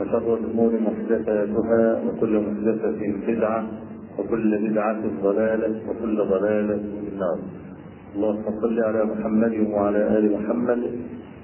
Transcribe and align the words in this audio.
وشر 0.00 0.34
الأمور 0.34 0.72
محدثاتها 0.80 2.02
وكل 2.06 2.40
محدثة 2.40 3.00
بدعة 3.28 3.66
وكل 4.18 4.68
بدعة 4.68 5.02
ضلالة 5.22 5.80
وكل 5.88 6.16
ضلالة 6.16 6.76
في 6.76 7.08
النار. 7.12 7.38
اللهم 8.16 8.44
صل 8.60 8.80
على 8.80 9.04
محمد 9.04 9.54
وعلى 9.72 10.18
آل 10.18 10.24
محمد 10.32 10.80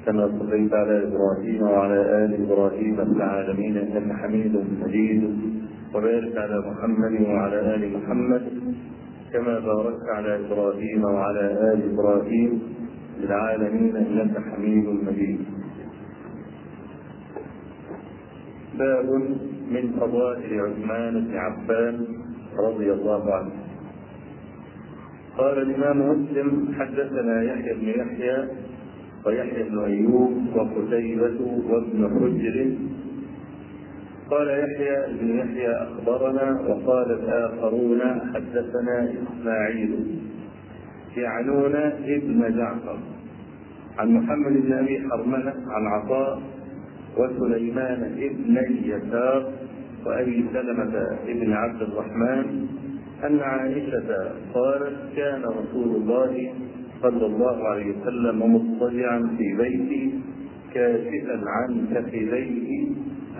كما 0.06 0.30
صليت 0.38 0.74
على 0.74 1.02
إبراهيم 1.08 1.62
وعلى 1.62 2.24
آل 2.24 2.30
إبراهيم 2.46 2.96
في 2.96 3.02
العالمين 3.02 3.76
إنك 3.76 4.12
حميد 4.16 4.54
مجيد 4.82 5.22
وبارك 5.94 6.36
على 6.36 6.56
محمد 6.70 7.14
وعلى 7.28 7.74
آل 7.74 7.82
محمد 7.96 8.42
كما 9.32 9.58
باركت 9.58 10.06
على 10.16 10.40
إبراهيم 10.46 11.04
وعلى 11.04 11.72
آل 11.72 11.92
إبراهيم 11.92 12.62
في 13.18 13.24
العالمين 13.24 13.96
إنك 13.96 14.34
حميد 14.38 14.86
مجيد. 15.08 15.40
باب 18.78 19.06
من 19.70 19.92
فضائل 20.00 20.60
عثمان 20.60 21.24
بن 21.24 21.36
عفان 21.36 22.06
رضي 22.58 22.92
الله 22.92 23.34
عنه. 23.34 23.52
قال 25.38 25.58
الإمام 25.58 25.98
مسلم 26.10 26.74
حدثنا 26.78 27.42
يحيى 27.42 27.74
بن 27.74 27.88
يحيى 27.88 28.48
ويحيى 29.26 29.62
بن 29.68 29.78
أيوب 29.78 30.32
وقتيبة 30.56 31.40
وابن 31.70 32.00
حجر. 32.20 32.56
قال 34.30 34.48
يحيى 34.48 34.96
بن 35.20 35.38
يحيى 35.38 35.70
أخبرنا 35.70 36.60
وقال 36.60 37.10
الآخرون 37.10 38.00
حدثنا 38.34 39.12
إسماعيل. 39.12 40.20
يعنون 41.16 41.74
ابن 42.04 42.56
جعفر. 42.58 42.98
عن 43.98 44.08
محمد 44.08 44.52
بن 44.52 44.72
أبي 44.72 45.08
حرملة 45.10 45.54
عن 45.68 45.86
عطاء 45.86 46.51
وسليمان 47.16 48.02
ابن 48.18 48.56
يسار 48.84 49.52
وأبي 50.06 50.44
سلمة 50.52 50.94
ابن 51.28 51.52
عبد 51.52 51.82
الرحمن 51.82 52.66
أن 53.24 53.40
عائشة 53.40 54.32
قالت 54.54 54.96
كان 55.16 55.42
رسول 55.44 55.96
الله 55.96 56.52
صلى 57.02 57.26
الله 57.26 57.68
عليه 57.68 57.86
وسلم 57.96 58.54
مضطجعا 58.54 59.18
في 59.38 59.56
بيته 59.56 60.12
كاشفا 60.74 61.40
عن 61.46 61.86
كفليه 61.94 62.88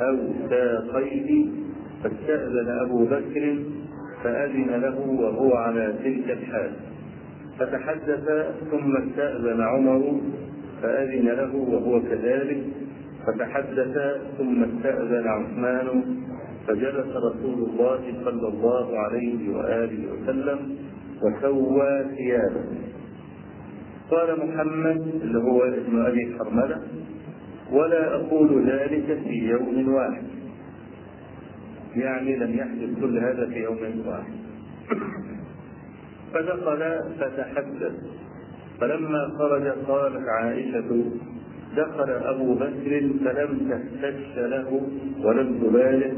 أو 0.01 0.17
ساقيه. 0.51 1.47
فاستأذن 2.03 2.69
أبو 2.81 3.05
بكر 3.05 3.59
فأذن 4.25 4.71
له 4.71 4.99
وهو 5.01 5.55
على 5.55 5.95
تلك 6.05 6.31
الحال. 6.31 6.71
فتحدث 7.59 8.25
ثم 8.71 8.97
استأذن 8.97 9.61
عمر 9.61 10.21
فأذن 10.83 11.27
له 11.27 11.55
وهو 11.55 12.01
كذلك. 12.01 12.63
فتحدث 13.27 13.99
ثم 14.39 14.65
استأذن 14.65 15.27
عثمان 15.27 16.05
فجلس 16.69 17.17
رسول 17.17 17.69
الله 17.69 18.15
صلى 18.25 18.49
الله 18.49 18.99
عليه 18.99 19.57
وآله 19.57 20.13
وسلم 20.13 20.77
وسوى 21.23 22.05
ثيابه. 22.17 22.65
قال 24.11 24.49
محمد 24.49 25.01
اللي 25.23 25.39
هو 25.39 25.65
ابن 25.65 26.07
أبي 26.07 26.37
حرملة 26.39 26.83
ولا 27.73 28.15
أقول 28.15 28.71
ذلك 28.71 29.19
في 29.25 29.49
يوم 29.49 29.95
واحد. 29.95 30.25
يعني 31.97 32.37
لم 32.37 32.55
يحدث 32.55 33.01
كل 33.01 33.19
هذا 33.19 33.47
في 33.47 33.63
يوم 33.63 33.79
واحد. 34.07 34.33
فدخل 36.35 37.01
فتحدث. 37.21 37.95
فلما 38.81 39.29
خرج 39.39 39.69
قالت 39.69 40.29
عائشة 40.29 41.05
دخل 41.77 42.11
أبو 42.11 42.55
بكر 42.55 43.11
فلم 43.25 43.59
تهتش 43.69 44.37
له 44.37 44.81
ولم 45.25 45.59
تبالغ 45.63 46.13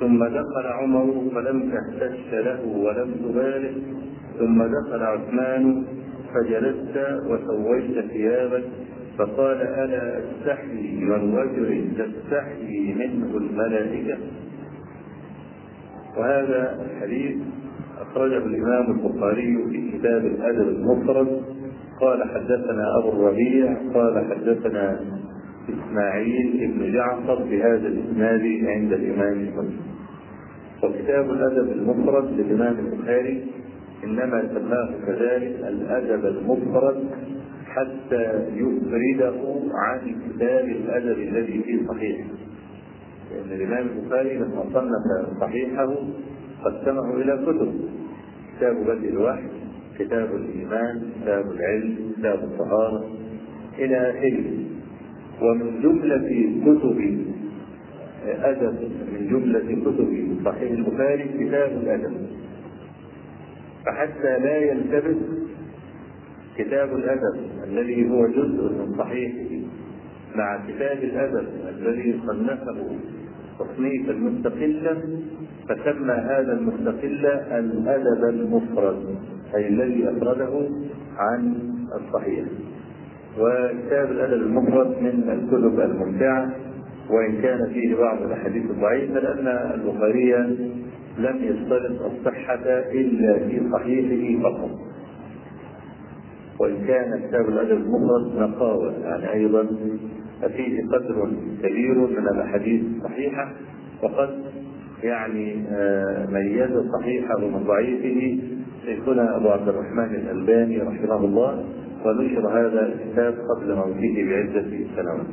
ثم 0.00 0.24
دخل 0.24 0.66
عمر 0.66 1.30
فلم 1.34 1.70
تهتش 1.70 2.32
له 2.32 2.66
ولم 2.66 3.14
تبالغ 3.14 3.72
ثم 4.38 4.62
دخل 4.62 5.02
عثمان 5.02 5.84
فجلست 6.34 6.96
وسويت 7.26 8.06
ثيابك. 8.10 8.64
فقال 9.18 9.56
ألا 9.56 10.18
أستحي 10.18 10.96
من 11.00 11.34
رجل 11.36 11.88
تستحي 11.98 12.94
منه 12.94 13.36
الملائكة؟ 13.36 14.18
وهذا 16.16 16.80
الحديث 16.86 17.36
أخرجه 18.00 18.38
الإمام 18.38 18.90
البخاري 18.90 19.58
في 19.70 19.98
كتاب 19.98 20.26
الأدب 20.26 20.68
المفرد. 20.68 21.42
قال 22.02 22.22
حدثنا 22.24 22.98
أبو 22.98 23.08
الربيع 23.08 23.76
قال 23.94 24.26
حدثنا 24.30 25.00
إسماعيل 25.68 26.72
بن 26.74 26.92
جعفر 26.92 27.34
بهذا 27.34 27.88
الإسناد 27.88 28.40
عند 28.64 28.92
الإمام 28.92 29.42
مسلم. 29.42 29.80
وكتاب 30.82 31.30
الأدب 31.30 31.72
المفرد 31.72 32.40
للإمام 32.40 32.78
البخاري 32.78 33.46
إنما 34.04 34.48
سماه 34.54 34.90
كذلك 35.06 35.56
الأدب 35.68 36.26
المفرد 36.26 37.04
حتى 37.66 38.46
يفرده 38.54 39.40
عن 39.74 40.00
كتاب 40.00 40.64
الأدب 40.64 41.18
الذي 41.18 41.62
في 41.62 41.86
صحيحه. 41.86 42.30
لأن 43.30 43.60
الإمام 43.60 43.86
البخاري 43.86 44.38
لما 44.38 44.64
صنف 44.74 45.40
صحيحه 45.40 45.94
قسمه 46.64 47.14
إلى 47.16 47.42
كتب. 47.46 47.74
كتاب 48.56 48.76
بدء 48.76 49.08
الوحي 49.08 49.61
كتاب 50.04 50.34
الإيمان 50.34 51.02
كتاب 51.22 51.44
العلم 51.50 52.12
كتاب 52.18 52.38
الطهارة 52.44 53.10
إلى 53.78 53.96
آخره. 54.10 54.44
ومن 55.42 55.80
جملة 55.82 56.28
كتب 56.64 56.98
أدب 58.26 58.78
من 59.12 59.28
جملة 59.30 59.68
كتب 59.82 60.10
صحيح 60.44 60.70
البخاري 60.70 61.24
كتاب 61.24 61.70
الأدب. 61.82 62.16
فحتى 63.86 64.38
لا 64.38 64.56
يلتبس 64.56 65.16
كتاب 66.58 66.96
الأدب 66.96 67.40
الذي 67.64 68.10
هو 68.10 68.26
جزء 68.26 68.62
من 68.78 68.94
صحيحه 68.98 69.50
مع 70.36 70.66
كتاب 70.68 70.98
الأدب 70.98 71.48
الذي 71.68 72.20
صنفه 72.26 72.96
تصنيفا 73.58 74.12
مستقلا 74.12 74.96
فسمى 75.68 76.12
هذا 76.12 76.52
المستقل 76.52 77.26
الأدب 77.52 78.24
المفرد. 78.28 79.16
أي 79.56 79.68
الذي 79.68 80.08
أفرده 80.10 80.68
عن 81.16 81.54
الصحيح. 82.00 82.44
وكتاب 83.38 84.10
الأدب 84.10 84.42
المفرد 84.42 84.86
من 85.02 85.30
الكتب 85.30 85.80
الممتعة 85.80 86.50
وإن 87.10 87.42
كان 87.42 87.68
فيه 87.72 87.94
بعض 87.96 88.22
الأحاديث 88.22 88.70
الضعيفة 88.70 89.14
لأن 89.20 89.46
البخاري 89.74 90.34
لم 91.18 91.36
يشترط 91.40 92.02
الصحة 92.02 92.64
إلا 92.92 93.38
في 93.48 93.60
صحيحه 93.72 94.42
فقط. 94.42 94.70
وإن 96.60 96.84
كان 96.86 97.20
كتاب 97.28 97.48
الأدب 97.48 97.72
المفرد 97.72 98.36
نقاوة 98.50 98.92
يعني 99.04 99.32
أيضا 99.32 99.66
فيه 100.56 100.86
قدر 100.86 101.30
كبير 101.62 101.94
من 101.94 102.28
الأحاديث 102.28 102.82
الصحيحة 102.96 103.52
وقد 104.02 104.30
يعني 105.02 105.54
ميز 106.30 106.70
صحيحه 107.00 107.38
من 107.40 107.64
ضعيفه 107.66 108.38
شيخنا 108.84 109.36
أبو 109.36 109.48
عبد 109.48 109.68
الرحمن 109.68 110.14
الألباني 110.14 110.78
رحمه 110.78 111.24
الله 111.24 111.64
ونشر 112.04 112.48
هذا 112.48 112.86
الكتاب 112.86 113.34
قبل 113.34 113.74
موته 113.74 114.24
بعدة 114.30 114.70
سنوات. 114.96 115.26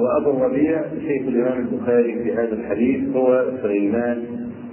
وأبو 0.00 0.30
الربيع 0.30 0.82
شيخ 0.88 1.28
الإمام 1.28 1.58
البخاري 1.58 2.22
في 2.22 2.32
هذا 2.32 2.52
الحديث 2.52 3.16
هو 3.16 3.44
سليمان 3.62 4.24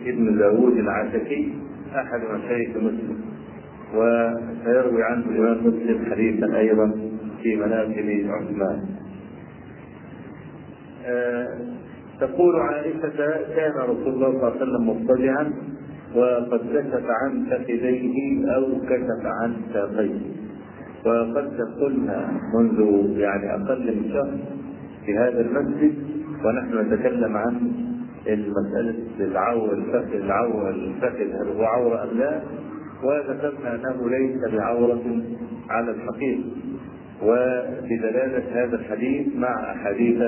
ابن 0.06 0.38
داوود 0.38 0.78
العتكي 0.78 1.54
أحد 1.96 2.22
مشايخ 2.34 2.70
مسلم 2.70 3.22
وسيروي 3.96 5.04
عنه 5.04 5.26
الإمام 5.30 5.58
مسلم 5.68 6.06
حديثا 6.12 6.58
أيضا 6.58 6.92
في 7.44 7.56
مناقب 7.56 8.28
عثمان. 8.30 8.86
تقول 12.20 12.56
عائشة 12.60 13.18
كان 13.56 13.74
رسول 13.78 14.08
الله 14.08 14.32
صلى 14.32 14.38
الله 14.38 14.52
عليه 14.52 14.62
وسلم 14.62 14.90
مضطجعا 14.90 15.54
وقد 16.16 16.62
كشف 16.74 17.06
عن 17.22 17.46
فخذيه 17.50 18.46
أو 18.56 18.66
كشف 18.90 19.26
عن 19.26 19.54
ساقيه. 19.74 20.20
وقد 21.06 21.62
قلنا 21.82 22.32
منذ 22.54 22.80
يعني 23.20 23.56
أقل 23.56 23.96
من 23.96 24.10
شهر 24.14 24.38
في 25.06 25.18
هذا 25.18 25.42
المسجد 25.42 25.94
ونحن 26.46 26.78
نتكلم 26.78 27.38
عن 27.38 27.72
المسألة 28.28 28.96
العورة 29.20 29.74
الفخذ 29.74 30.16
العورة 30.16 30.70
الفخذ 30.70 31.22
هل 31.22 31.48
هو 31.58 31.64
عورة 31.64 32.04
أم 32.04 32.18
لا؟ 32.18 32.42
وذكرنا 33.04 33.76
أنه 33.76 34.10
ليس 34.10 34.54
بعورة 34.54 35.04
على 35.70 35.92
الحقيقة 35.92 36.44
وبدلالة 37.24 38.44
هذا 38.64 38.76
الحديث 38.76 39.28
مع 39.36 39.72
أحاديث 39.72 40.22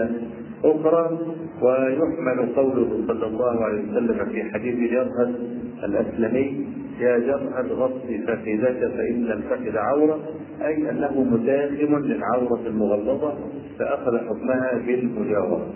أخرى 0.63 1.19
ويحمل 1.62 2.56
قوله 2.56 3.03
صلى 3.07 3.27
الله 3.27 3.63
عليه 3.65 3.91
وسلم 3.91 4.25
في 4.25 4.44
حديث 4.44 4.91
جرهد 4.91 5.36
الأسلمي 5.85 6.65
يا 7.00 7.18
جرهد 7.19 7.71
غطي 7.71 8.18
فخذك 8.27 8.91
فإن 8.97 9.31
الفخذ 9.31 9.77
عورة 9.77 10.19
أي 10.62 10.89
أنه 10.89 11.24
مداخم 11.24 11.97
للعورة 11.97 12.62
المغلظة 12.68 13.33
فأخذ 13.80 14.18
حكمها 14.18 14.77
بالمجاورة. 14.88 15.74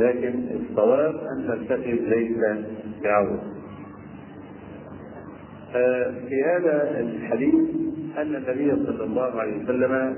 لكن 0.00 0.34
الصواب 0.60 1.14
أن 1.14 1.52
الفخذ 1.52 1.90
ليس 1.90 2.38
بعورة. 3.04 3.42
في 6.28 6.42
هذا 6.46 7.00
الحديث 7.00 7.54
أن 8.18 8.34
النبي 8.34 8.86
صلى 8.86 9.04
الله 9.04 9.40
عليه 9.40 9.64
وسلم 9.64 10.16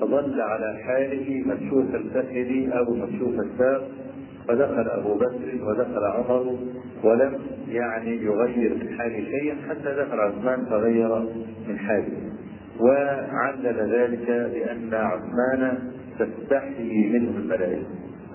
فظل 0.00 0.40
على 0.40 0.78
حاله 0.86 1.42
مكشوف 1.46 1.94
الفخذ 1.94 2.76
أو 2.78 2.94
مكشوف 2.94 3.34
الساق 3.40 3.88
فدخل 4.48 4.88
أبو 4.88 5.14
بكر 5.14 5.64
ودخل 5.66 6.04
عمر 6.04 6.56
ولم 7.04 7.38
يعني 7.68 8.16
يغير 8.16 8.74
من 8.74 8.98
حاله 8.98 9.24
شيئا 9.24 9.56
حتى 9.68 9.94
دخل 9.96 10.20
عثمان 10.20 10.64
فغير 10.64 11.18
من 11.68 11.78
حاله. 11.78 12.12
وعلل 12.80 13.92
ذلك 13.92 14.26
بان 14.26 14.94
عثمان 14.94 15.78
تستحيي 16.18 17.18
منه 17.18 17.38
الملائكة. 17.38 17.86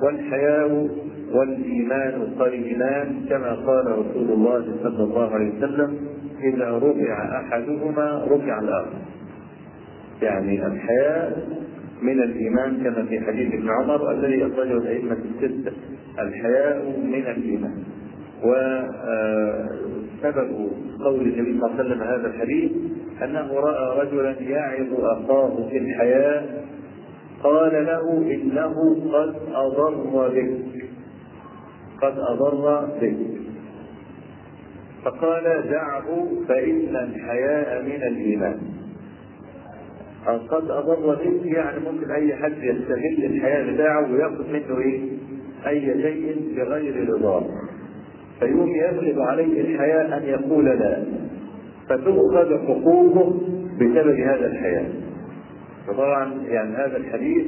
والحياء 0.04 0.90
والإيمان 1.32 2.36
قرينان 2.40 3.26
كما 3.30 3.54
قال 3.56 3.86
رسول 3.88 4.32
الله 4.32 4.66
صلى 4.84 5.04
الله 5.04 5.34
عليه 5.34 5.58
وسلم 5.58 5.98
إذا 6.44 6.78
رفع 6.78 7.42
أحدهما 7.42 8.26
رفع 8.32 8.60
الآخر. 8.60 9.00
يعني 10.22 10.66
الحياء 10.66 11.48
من 12.02 12.24
الإيمان 12.24 12.84
كما 12.84 13.06
في 13.06 13.20
حديث 13.20 13.54
ابن 13.54 13.70
عمر 13.70 14.12
الذي 14.12 14.48
اخرجه 14.48 14.78
الأئمة 14.78 15.18
الستة 15.26 15.72
الحياء 16.20 16.86
من 17.04 17.28
الإيمان. 17.28 17.84
وسبب 18.44 18.90
قول 21.04 21.22
النبي 21.22 21.60
صلى 21.60 21.66
الله 21.66 21.80
عليه 21.80 21.84
وسلم 21.84 22.02
هذا 22.02 22.28
الحديث 22.28 22.72
أنه 23.24 23.54
رأى 23.54 24.00
رجلا 24.02 24.42
يعظ 24.42 24.94
أخاه 24.94 25.68
في 25.70 25.78
الحياء 25.78 26.66
قال 27.44 27.86
له 27.86 28.18
إنه 28.34 28.74
قد 29.14 29.36
أضر 29.54 30.30
بك 30.30 30.52
قد 32.02 32.16
أضر 32.18 32.86
بك. 33.02 33.18
فقال 35.04 35.44
دعه 35.70 36.28
فإن 36.48 36.96
الحياء 36.96 37.84
من 37.84 38.04
الإيمان. 38.04 38.60
قد 40.28 40.72
أضر 40.72 41.16
بك 41.16 41.46
يعني 41.46 41.80
ممكن 41.92 42.12
أي 42.12 42.36
حد 42.36 42.64
يستغل 42.64 43.26
الحياة 43.26 43.74
بتاعه 43.74 44.12
ويأخذ 44.14 44.54
منه 44.54 44.80
إيه؟ 44.80 45.02
أي 45.68 45.82
شيء 46.02 46.36
بغير 46.58 47.10
رضاه. 47.14 47.46
فيقوم 48.40 48.76
يغلب 48.76 49.20
عليه 49.20 49.62
الحياء 49.62 50.18
أن 50.18 50.24
يقول 50.24 50.66
لا. 50.66 51.04
فتؤخذ 51.90 52.58
حقوقه 52.68 53.42
بسبب 53.76 54.20
هذا 54.20 54.48
الحياء. 54.48 54.92
فطبعا 55.88 56.34
يعني 56.48 56.76
هذا 56.76 56.98
الحديث 56.98 57.46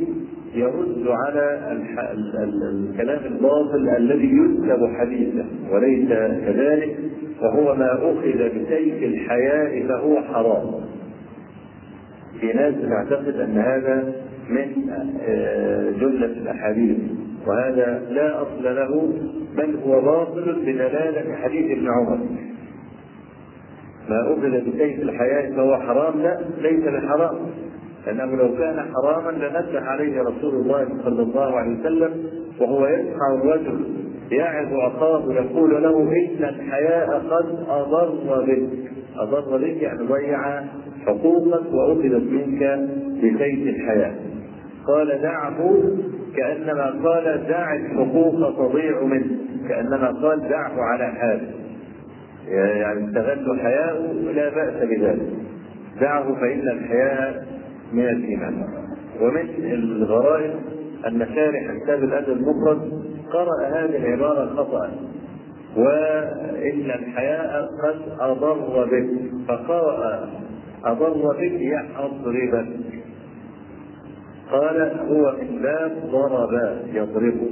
يرد 0.55 1.07
على 1.07 1.71
الح... 1.71 1.99
ال... 1.99 2.37
ال... 2.37 2.89
الكلام 2.89 3.33
الباطل 3.33 3.89
الذي 3.97 4.31
يسلب 4.31 4.95
حديثه 4.99 5.45
وليس 5.71 6.09
كذلك 6.45 6.97
وهو 7.41 7.75
ما 7.75 7.93
أخذ 7.93 8.49
بسيف 8.49 9.03
الحياء 9.03 9.87
فهو 9.87 10.21
حرام. 10.21 10.91
في 12.41 12.53
ناس 12.53 12.73
تعتقد 12.89 13.35
أن 13.39 13.57
هذا 13.57 14.13
من 14.49 14.65
جملة 15.99 16.25
الأحاديث. 16.25 16.97
وهذا 17.47 18.01
لا 18.09 18.41
أصل 18.41 18.63
له 18.63 19.13
بل 19.57 19.75
هو 19.85 20.01
باطل 20.01 20.55
بدلالة 20.61 21.35
حديث 21.35 21.77
ابن 21.77 21.87
عمر. 21.87 22.19
ما 24.09 24.33
أخذ 24.33 24.71
بسيف 24.71 25.01
الحياء 25.01 25.51
فهو 25.51 25.77
حرام؟ 25.77 26.21
لا 26.21 26.39
ليس 26.61 26.83
بحرام 26.83 27.35
لأنه 28.07 28.35
لو 28.35 28.57
كان 28.57 28.85
حراما 28.93 29.31
لنبه 29.31 29.81
عليه 29.81 30.21
رسول 30.21 30.55
الله 30.55 30.87
صلى 31.03 31.21
الله 31.21 31.55
عليه 31.55 31.79
وسلم 31.79 32.23
وهو 32.59 32.87
يسمع 32.87 33.33
الرجل 33.33 33.85
يعظ 34.31 34.73
أخاه 34.73 35.33
يقول 35.33 35.83
له 35.83 36.01
إن 36.01 36.43
الحياء 36.43 37.19
قد 37.19 37.65
أضر 37.69 38.43
بك. 38.45 38.91
أضر 39.17 39.57
بك 39.57 39.81
يعني 39.81 40.07
ضيع 40.07 40.63
حقوقك 41.05 41.73
وأخذت 41.73 42.31
منك 42.31 42.89
بسيف 43.17 43.67
الحياة. 43.75 44.13
قال 44.87 45.21
دعه 45.21 45.83
كأنما 46.35 46.85
قال 47.03 47.47
دع 47.47 47.75
الحقوق 47.75 48.55
تضيع 48.57 49.03
منه 49.03 49.37
كأنما 49.69 50.07
قال 50.07 50.49
دعه 50.49 50.81
على 50.81 51.07
حاله. 51.07 51.51
يعني 52.51 53.07
استغل 53.07 53.59
حياءه 53.59 54.13
لا 54.35 54.49
بأس 54.49 54.89
بذلك. 54.89 55.29
دعه 56.01 56.35
فإن 56.35 56.69
الحياء 56.69 57.47
من 57.93 58.09
الايمان 58.09 58.63
ومن 59.21 59.49
الغرائب 59.73 60.53
أن 61.07 61.27
شارح 61.35 61.83
كتاب 61.83 62.03
الأدب 62.03 62.29
المفرد 62.29 62.91
قرأ 63.33 63.67
هذه 63.67 63.97
العبارة 63.97 64.45
خطأ. 64.55 64.91
وإن 65.77 66.91
الحياء 66.91 67.69
قد 67.83 68.01
أضر 68.19 68.85
بك 68.85 69.09
فقرأ 69.47 70.29
أضر 70.85 71.37
بك 71.37 71.61
يضربك 71.61 72.67
قال 74.51 74.99
هو 74.99 75.35
من 75.41 75.61
باب 75.61 75.91
ضرب 76.11 76.79
يضربه 76.93 77.49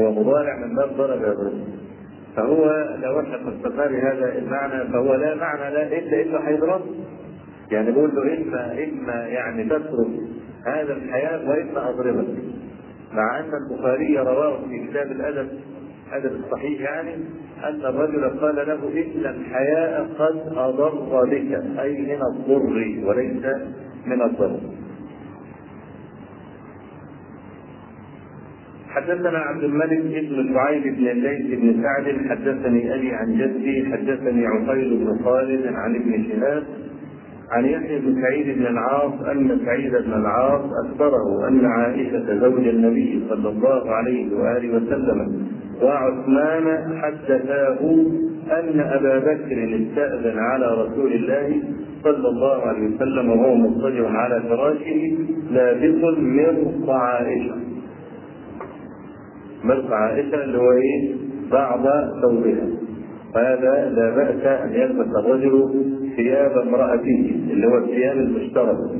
هو 0.00 0.12
مضارع 0.12 0.56
من 0.66 0.76
باب 0.76 0.88
ضرب 0.96 1.22
يضربه 1.22 1.64
فهو 2.36 2.64
لو 3.02 3.20
إحنا 3.20 3.38
فسرنا 3.38 3.86
بهذا 3.86 4.38
المعنى 4.38 4.92
فهو 4.92 5.14
لا 5.14 5.34
معنى 5.34 5.74
لا 5.74 5.98
إلا 5.98 6.22
إنه 6.22 6.38
هيضرب 6.38 6.80
يعني 7.70 7.92
بقول 7.92 8.10
له 8.14 8.36
اما 8.38 8.84
إما 8.84 9.26
يعني 9.26 9.64
تترك 9.64 10.08
هذا 10.66 10.92
الحياء 10.92 11.48
وإما 11.48 11.90
أضربك. 11.90 12.26
مع 13.12 13.38
أن 13.40 13.50
البخاري 13.54 14.18
رواه 14.18 14.58
في 14.68 14.86
كتاب 14.86 15.12
الأدب 15.12 15.48
الادب 16.08 16.44
الصحيح 16.44 16.80
يعني 16.80 17.14
أن 17.64 17.80
الرجل 17.80 18.24
قال 18.40 18.56
له 18.56 19.02
إن 19.02 19.26
الحياء 19.26 20.08
قد 20.18 20.42
أضر 20.56 21.24
بك 21.24 21.80
أي 21.80 22.02
من 22.02 22.18
الضر 22.32 23.06
وليس 23.08 23.44
من 24.06 24.22
الضر. 24.22 24.60
حدثنا 28.88 29.38
عبد 29.38 29.64
الملك 29.64 29.98
بن 30.02 30.54
شعيب 30.54 30.82
بن 30.82 31.08
الليث 31.08 31.60
بن 31.60 31.82
سعد 31.82 32.16
حدثني 32.30 32.94
أبي 32.94 33.12
عن 33.12 33.38
جدي 33.38 33.92
حدثني 33.92 34.46
عقيل 34.46 34.96
بن 34.96 35.24
خالد 35.24 35.66
عن 35.66 35.94
ابن 35.94 36.24
شهاب 36.28 36.64
عن 37.50 37.64
يحيى 37.64 37.98
بن 37.98 38.22
سعيد 38.22 38.58
بن 38.58 38.66
العاص 38.66 39.12
أن 39.12 39.60
سعيد 39.64 39.90
بن 39.92 40.12
العاص 40.12 40.62
أخبره 40.84 41.48
أن 41.48 41.66
عائشة 41.66 42.38
زوج 42.40 42.68
النبي 42.68 43.22
صلى 43.28 43.48
الله 43.48 43.90
عليه 43.90 44.36
وآله 44.36 44.76
وسلم 44.76 45.46
وعثمان 45.82 46.98
حدثاه 47.02 47.78
أن 48.50 48.80
أبا 48.80 49.18
بكر 49.18 49.80
استأذن 49.82 50.38
على 50.38 50.66
رسول 50.82 51.12
الله 51.12 51.62
صلى 52.04 52.28
الله 52.28 52.62
عليه 52.62 52.94
وسلم 52.94 53.30
وهو 53.30 53.54
مضطجع 53.54 54.08
على 54.10 54.40
فراشه 54.48 55.16
لابس 55.52 56.18
مرق 56.18 56.90
عائشة. 56.90 57.54
مرق 59.64 59.92
عائشة 59.92 60.44
اللي 60.44 60.58
هو 60.58 60.72
إيه؟ 60.72 61.14
بعض 61.52 61.82
ثوبها. 62.22 62.66
وهذا 63.34 63.90
لا 63.96 64.10
بأس 64.16 64.44
أن 64.46 64.72
يلبس 64.72 65.06
الرجل 65.24 65.70
ثياب 66.16 66.58
امرأته 66.58 67.32
اللي 67.50 67.66
هو 67.66 67.78
الثياب 67.78 68.16
المشتركة. 68.16 68.90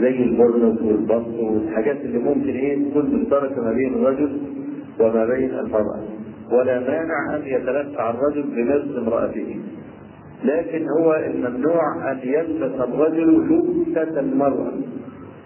زي 0.00 0.22
البرنس 0.22 0.82
والبط 0.82 1.26
والحاجات 1.40 1.96
اللي 2.04 2.18
ممكن 2.18 2.48
إيه؟ 2.48 2.90
تكون 2.90 3.14
مشتركة 3.20 3.62
ما 3.62 3.72
بين 3.72 3.94
الرجل 3.94 4.28
وما 5.00 5.26
بين 5.26 5.50
المرأة. 5.54 6.04
ولا 6.52 6.80
مانع 6.80 7.36
أن 7.36 7.42
يتلفع 7.44 8.10
الرجل 8.10 8.42
بمثل 8.42 8.98
امرأته. 8.98 9.60
لكن 10.44 10.86
هو 11.00 11.14
الممنوع 11.14 12.12
أن 12.12 12.18
يلبس 12.22 12.80
الرجل 12.80 13.48
لبسة 13.50 14.20
المرأة. 14.20 14.72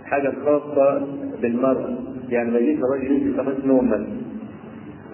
حاجة 0.05 0.33
خاصة 0.45 1.07
بالمرأة. 1.43 1.95
يعني 2.29 2.51
ما 2.51 2.59
يجيش 2.59 2.79
الرجل 2.79 3.13
يلبس 3.13 3.41
قميص 3.41 3.65
نوم 3.65 3.89
مثلا. 3.89 4.07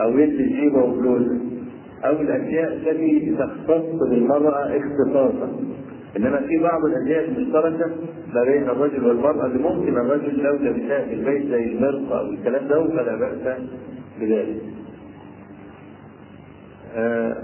أو 0.01 0.19
يلبس 0.19 0.53
جيبة 0.53 0.85
وبلوزة. 0.85 1.41
أو 2.05 2.21
الأشياء 2.21 2.73
التي 2.73 3.37
تختص 3.39 4.09
بالمرأة 4.11 4.77
اختصاصا. 4.77 5.49
إنما 6.17 6.41
في 6.41 6.59
بعض 6.59 6.81
الأشياء 6.85 7.25
المشتركة 7.25 7.91
ما 8.35 8.45
بين 8.45 8.63
الرجل 8.63 9.07
والمرأة. 9.07 9.47
اللي 9.47 9.63
ممكن 9.63 9.97
الرجل 9.97 10.43
لو 10.43 10.53
لبسها 10.55 11.05
في 11.05 11.15
البيت 11.15 11.47
زي 11.47 11.65
المرق 11.65 12.13
أو 12.13 12.27
الكلام 12.27 12.69
ده 12.69 12.85
فلا 12.89 13.17
بأس 13.17 13.59
بذلك. 14.21 14.63
آه 16.95 17.37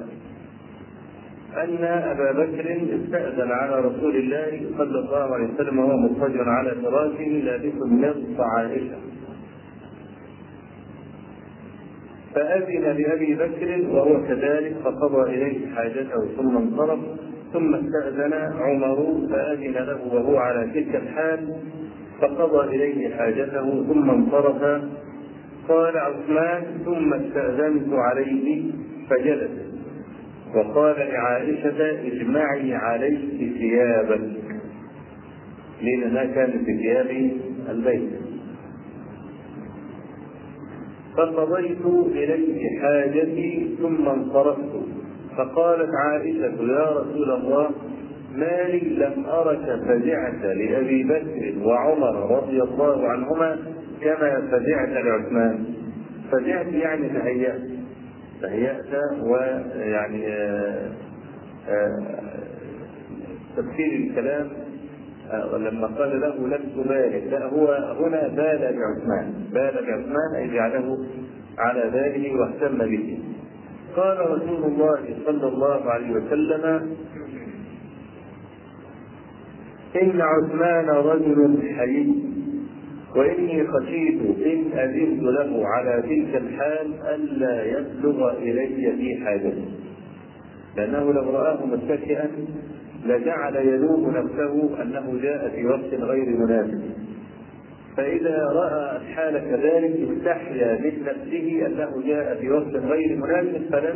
أن 1.53 1.85
أبا 1.85 2.33
بكر 2.33 2.81
استأذن 3.05 3.51
على 3.51 3.81
رسول 3.81 4.17
الله 4.17 4.67
صلى 4.79 4.99
الله 4.99 5.35
عليه 5.35 5.55
وسلم 5.55 5.79
وهو 5.79 5.97
مضطجع 5.97 6.45
على 6.49 6.71
فراشه 6.71 7.25
لابس 7.25 7.75
نصف 7.83 8.41
عائشة. 8.41 8.97
فأذن 12.35 12.83
لأبي 12.83 13.35
بكر 13.35 13.89
وهو 13.91 14.23
كذلك 14.29 14.77
فقضى 14.85 15.35
إليه 15.35 15.75
حاجته 15.75 16.27
ثم 16.37 16.57
انصرف 16.57 16.99
ثم 17.53 17.75
استأذن 17.75 18.33
عمر 18.61 19.29
فأذن 19.31 19.73
له 19.73 20.15
وهو 20.15 20.37
على 20.37 20.71
تلك 20.75 20.97
الحال 20.97 21.55
فقضى 22.21 22.77
إليه 22.77 23.17
حاجته 23.17 23.85
ثم 23.93 24.11
انصرف 24.11 24.83
قال 25.73 25.97
عثمان 25.97 26.63
ثم 26.85 27.15
استأذنت 27.15 27.93
عليه 27.93 28.63
فجلس. 29.11 29.51
وقال 30.55 30.97
لعائشة 30.97 32.07
اجمعي 32.07 32.75
عليك 32.75 33.55
ثيابك 33.59 34.31
لأنها 35.83 36.25
كانت 36.25 36.65
في 36.65 36.77
ثياب 36.83 37.31
البيت. 37.71 38.11
فقضيت 41.17 41.87
إليه 42.13 42.81
حاجتي 42.81 43.77
ثم 43.83 44.09
انصرفت. 44.09 44.73
فقالت 45.37 45.91
عائشة 46.05 46.63
يا 46.63 46.91
رسول 46.91 47.31
الله 47.31 47.71
ما 48.37 48.63
لي 48.63 48.81
لم 48.81 49.27
أرك 49.27 49.81
فزعت 49.87 50.45
لأبي 50.45 51.05
بكر 51.05 51.67
وعمر 51.67 52.37
رضي 52.37 52.63
الله 52.63 53.09
عنهما 53.09 53.59
كما 54.05 54.41
فزعت 54.51 54.89
لعثمان. 54.89 55.65
فزعت 56.33 56.67
يعني 56.67 57.09
تهيأت. 57.09 57.63
تهيأت 58.43 58.95
ويعني 59.23 60.27
آه، 60.27 60.91
آه، 61.69 61.99
تفسير 63.57 63.93
الكلام 63.93 64.49
آه، 65.31 65.57
لما 65.57 65.87
قال 65.87 66.21
له 66.21 66.49
لم 66.49 66.63
تبالغ 66.75 67.31
لا 67.31 67.47
هو 67.47 67.73
هنا 67.73 68.29
بال 68.29 68.59
بعثمان 68.59 69.33
بال 69.53 69.75
بعثمان 69.87 70.35
أي 70.37 70.55
جعله 70.55 70.99
على 71.59 71.91
باله 71.91 72.41
واهتم 72.41 72.79
به. 72.79 73.19
قال 73.97 74.31
رسول 74.31 74.65
الله 74.65 74.99
صلى 75.27 75.49
الله 75.49 75.91
عليه 75.91 76.11
وسلم 76.11 76.97
إن 80.03 80.21
عثمان 80.21 80.89
رجل 80.89 81.63
حي. 81.79 82.32
وإني 83.17 83.67
خشيت 83.67 84.21
إن 84.47 84.79
أذنت 84.79 85.23
له 85.23 85.67
على 85.67 86.03
تلك 86.03 86.37
الحال 86.43 86.95
ألا 87.15 87.65
يبلغ 87.65 88.39
إلي 88.39 88.93
في 88.97 89.25
حاجته 89.25 89.65
لأنه 90.77 91.13
لو 91.13 91.31
رآه 91.31 91.67
متكئا 91.67 92.31
لجعل 93.07 93.57
يلوم 93.57 94.11
نفسه 94.11 94.83
أنه 94.83 95.19
جاء 95.23 95.49
في 95.49 95.67
وقت 95.67 95.95
غير 95.95 96.37
مناسب. 96.37 96.83
فإذا 97.97 98.47
رأى 98.53 98.97
الحال 98.97 99.39
كذلك 99.39 100.11
استحيا 100.11 100.79
من 100.79 100.93
نفسه 101.07 101.67
أنه 101.67 102.03
جاء 102.07 102.39
في 102.41 102.51
وقت 102.51 102.75
غير 102.77 103.17
مناسب 103.17 103.63
فلم 103.73 103.95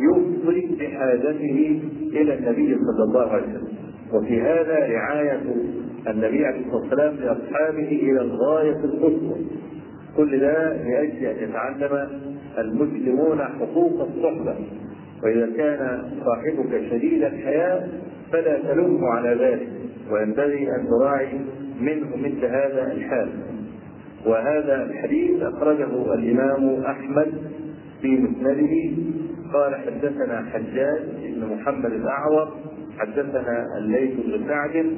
يفضي 0.00 0.76
بحاجته 0.80 1.80
إلى 2.12 2.34
النبي 2.34 2.74
صلى 2.74 3.04
الله 3.04 3.30
عليه 3.32 3.42
وسلم. 3.42 3.75
وفي 4.12 4.40
هذا 4.40 4.78
رعاية 4.88 5.40
النبي 6.08 6.46
عليه 6.46 6.60
الصلاة 6.66 6.80
والسلام 6.80 7.14
لأصحابه 7.14 7.88
إلى 7.88 8.20
الغاية 8.20 8.76
القصوى 8.84 9.36
كل 10.16 10.40
ده 10.40 10.72
لأجل 10.82 11.26
أن 11.26 11.48
يتعلم 11.48 12.08
المسلمون 12.58 13.38
حقوق 13.38 14.00
الصحبة. 14.00 14.54
وإذا 15.22 15.48
كان 15.56 16.02
صاحبك 16.24 16.90
شديد 16.90 17.22
الحياة 17.22 17.88
فلا 18.32 18.58
تلومه 18.58 19.08
على 19.08 19.28
ذلك 19.44 19.68
وينبغي 20.10 20.68
أن 20.68 20.88
تراعي 20.88 21.28
منه 21.80 22.16
مثل 22.16 22.44
هذا 22.44 22.92
الحال. 22.92 23.28
وهذا 24.26 24.82
الحديث 24.82 25.42
أخرجه 25.42 26.14
الإمام 26.14 26.82
أحمد 26.84 27.32
في 28.02 28.08
مسنده. 28.08 29.02
قال 29.52 29.74
حدثنا 29.74 30.44
حجاج 30.52 31.00
بن 31.34 31.46
محمد 31.54 31.92
الأعور 31.92 32.48
حدثنا 32.98 33.78
الليث 33.78 34.14
بن 34.26 34.48
سعد 34.48 34.96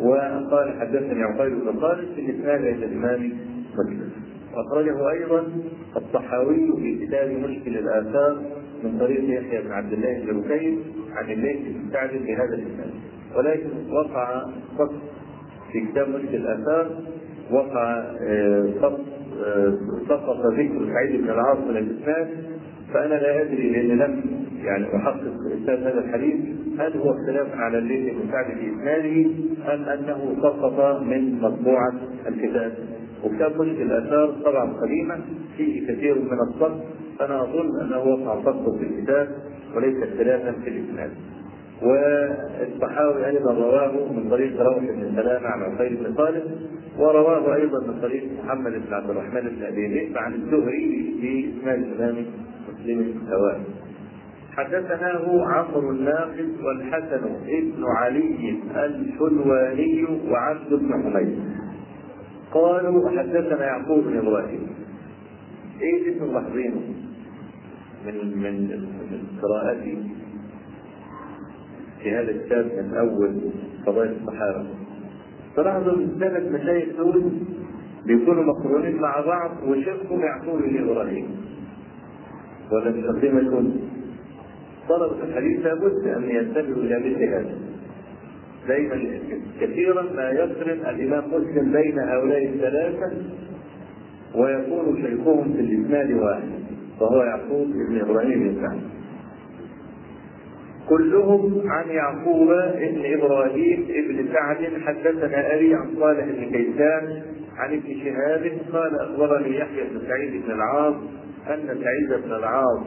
وقال 0.00 0.80
حدثني 0.80 1.22
عقيل 1.22 1.54
بن 1.54 1.80
خالد 1.80 2.08
في 2.14 2.20
الإسناد 2.20 2.64
عند 2.64 2.82
الإمام 2.82 3.32
مسلم. 3.74 4.10
وأخرجه 4.54 5.10
أيضا 5.10 5.46
الطحاوي 5.96 6.72
في 6.82 7.06
كتاب 7.06 7.30
مشكل 7.30 7.78
الآثار 7.78 8.42
من 8.84 8.98
طريق 8.98 9.24
يحيى 9.40 9.62
بن 9.62 9.70
عبد 9.72 9.92
الله 9.92 10.24
بن 10.24 10.40
بكير 10.40 10.78
عن 11.12 11.30
الليث 11.30 11.58
بن 11.58 11.90
سعد 11.92 12.10
بهذا 12.10 12.54
الإسناد. 12.54 12.90
ولكن 13.36 13.68
وقع 13.92 14.42
فقط 14.78 14.92
في 15.72 15.80
كتاب 15.80 16.08
مشكل 16.08 16.34
الآثار 16.36 16.90
وقع 17.50 18.04
سقط 18.80 19.00
سقط 20.08 20.36
ذكر 20.46 20.92
سعيد 20.94 21.20
بن 21.22 21.30
العاص 21.30 21.58
من 21.58 21.76
الإسناد 21.76 22.28
فأنا 22.94 23.14
لا 23.14 23.42
أدري 23.42 23.70
لأن 23.70 23.98
لم 23.98 24.39
يعني 24.64 24.96
أحقق 24.96 25.34
إسناد 25.62 25.78
هذا 25.86 25.98
الحديث 26.04 26.36
هل 26.78 26.96
هو 26.96 27.10
اختلاف 27.10 27.54
على 27.54 27.78
الليث 27.78 28.14
بن 28.14 28.30
سعد 28.32 28.46
في 28.58 28.70
إسناده 28.70 29.30
أم 29.74 29.82
أنه 29.84 30.36
سقط 30.42 31.02
من 31.02 31.40
مطبوعة 31.40 31.92
الكتاب. 32.28 32.72
وكتاب 33.24 33.60
مشكل 33.60 33.82
الآثار 33.82 34.30
طبعا 34.44 34.72
قديما 34.72 35.20
فيه 35.56 35.86
كثير 35.88 36.14
من 36.14 36.38
السقط 36.48 36.80
فأنا 37.18 37.42
أظن 37.42 37.80
أنه 37.80 37.98
وقع 37.98 38.42
سقط 38.44 38.76
في 38.78 38.84
الكتاب 38.84 39.28
وليس 39.76 40.02
اختلافا 40.02 40.52
في 40.52 40.70
الإسناد 40.70 41.10
والطحاوي 41.82 43.26
أيضا 43.26 43.52
رواه 43.52 44.12
من 44.12 44.30
طريق 44.30 44.62
روح 44.62 44.78
بن 44.78 45.12
سلامة 45.16 45.46
عن 45.46 45.62
عقيل 45.62 45.96
بن 45.96 46.14
خالد 46.14 46.42
ورواه 46.98 47.54
أيضا 47.54 47.86
من 47.86 48.00
طريق 48.02 48.24
محمد 48.44 48.72
بن 48.72 48.94
عبد 48.94 49.10
الرحمن 49.10 49.40
بن 49.40 49.62
أبي 49.62 50.12
عن 50.16 50.34
الزهري 50.34 51.14
في 51.20 51.50
اسناد 51.60 51.78
الامام 51.78 52.24
مسلم 52.68 53.14
سواء 54.56 54.66
حدثناه 54.66 55.44
عمرو 55.46 55.90
الناقد 55.90 56.50
والحسن 56.64 57.24
ابن 57.46 57.84
علي 57.84 58.58
الحلواني 58.76 60.06
وعبد 60.30 60.74
بن 60.74 61.02
حميد. 61.02 61.38
قالوا 62.52 63.10
حدثنا 63.10 63.64
يعقوب 63.64 64.04
بن 64.04 64.16
إبراهيم. 64.16 64.66
إيه 65.80 66.16
اسم 66.16 66.30
ملاحظينه 66.30 66.80
من 68.06 68.38
من 68.42 68.68
من 69.10 69.22
قراءتي 69.42 69.98
في 72.02 72.10
هذا 72.10 72.30
الكتاب 72.30 72.64
من 72.64 72.94
أول 72.94 73.40
فضائل 73.86 74.16
الصحابة. 74.20 74.66
تلاحظوا 75.56 75.92
الثلاث 75.92 76.52
مشايخ 76.52 76.96
دول 76.96 77.32
بيكونوا 78.06 78.44
مقرونين 78.44 78.96
مع 78.96 79.20
بعض 79.20 79.50
وشيخهم 79.68 80.20
يعقوب 80.20 80.62
بن 80.62 80.88
إبراهيم. 80.90 81.26
ولا 82.72 82.90
تقدمكم 82.90 83.89
طلبة 84.90 85.24
الحديث 85.24 85.66
لابد 85.66 86.06
أن 86.16 86.30
ينتبهوا 86.30 86.82
إلى 86.82 86.98
مثل 86.98 87.24
هذا. 87.24 87.54
دائما 88.68 88.96
كثيرا 89.60 90.02
ما 90.02 90.30
يقرن 90.30 90.80
الإمام 90.90 91.24
مسلم 91.34 91.72
بين 91.72 91.98
هؤلاء 91.98 92.44
الثلاثة 92.44 93.12
ويكون 94.34 95.02
شيخهم 95.02 95.52
في 95.52 95.60
الإسناد 95.60 96.10
واحد 96.12 96.50
وهو 97.00 97.22
يعقوب 97.22 97.66
بن 97.88 98.00
إبراهيم 98.00 98.38
بن 98.48 98.60
سعد 98.62 98.80
كلهم 100.88 101.62
عن 101.70 101.88
يعقوب 101.88 102.48
بن 102.78 103.14
إبراهيم 103.14 103.86
بن 104.08 104.28
سعد. 104.32 104.56
حدثنا 104.86 105.54
أبي 105.54 105.74
عن 105.74 105.94
صالح 106.00 106.24
بن 106.24 106.44
كيسان 106.50 107.22
عن 107.56 107.72
ابن 107.72 107.94
شهاب 108.04 108.52
قال 108.72 109.00
أخبرني 109.00 109.56
يحيى 109.56 109.84
بن 109.84 110.00
سعيد 110.08 110.42
بن 110.46 110.52
العاص 110.52 110.94
أن 111.48 111.66
سعيد 111.66 112.22
بن 112.24 112.32
العاص 112.32 112.80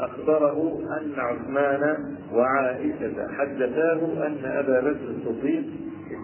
أخبره 0.00 0.78
أن 1.00 1.12
عثمان 1.16 1.82
وعائشة 2.32 3.28
حدثاه 3.38 4.26
أن 4.26 4.36
أبا 4.44 4.80
بكر 4.80 5.08
الصديق 5.16 5.64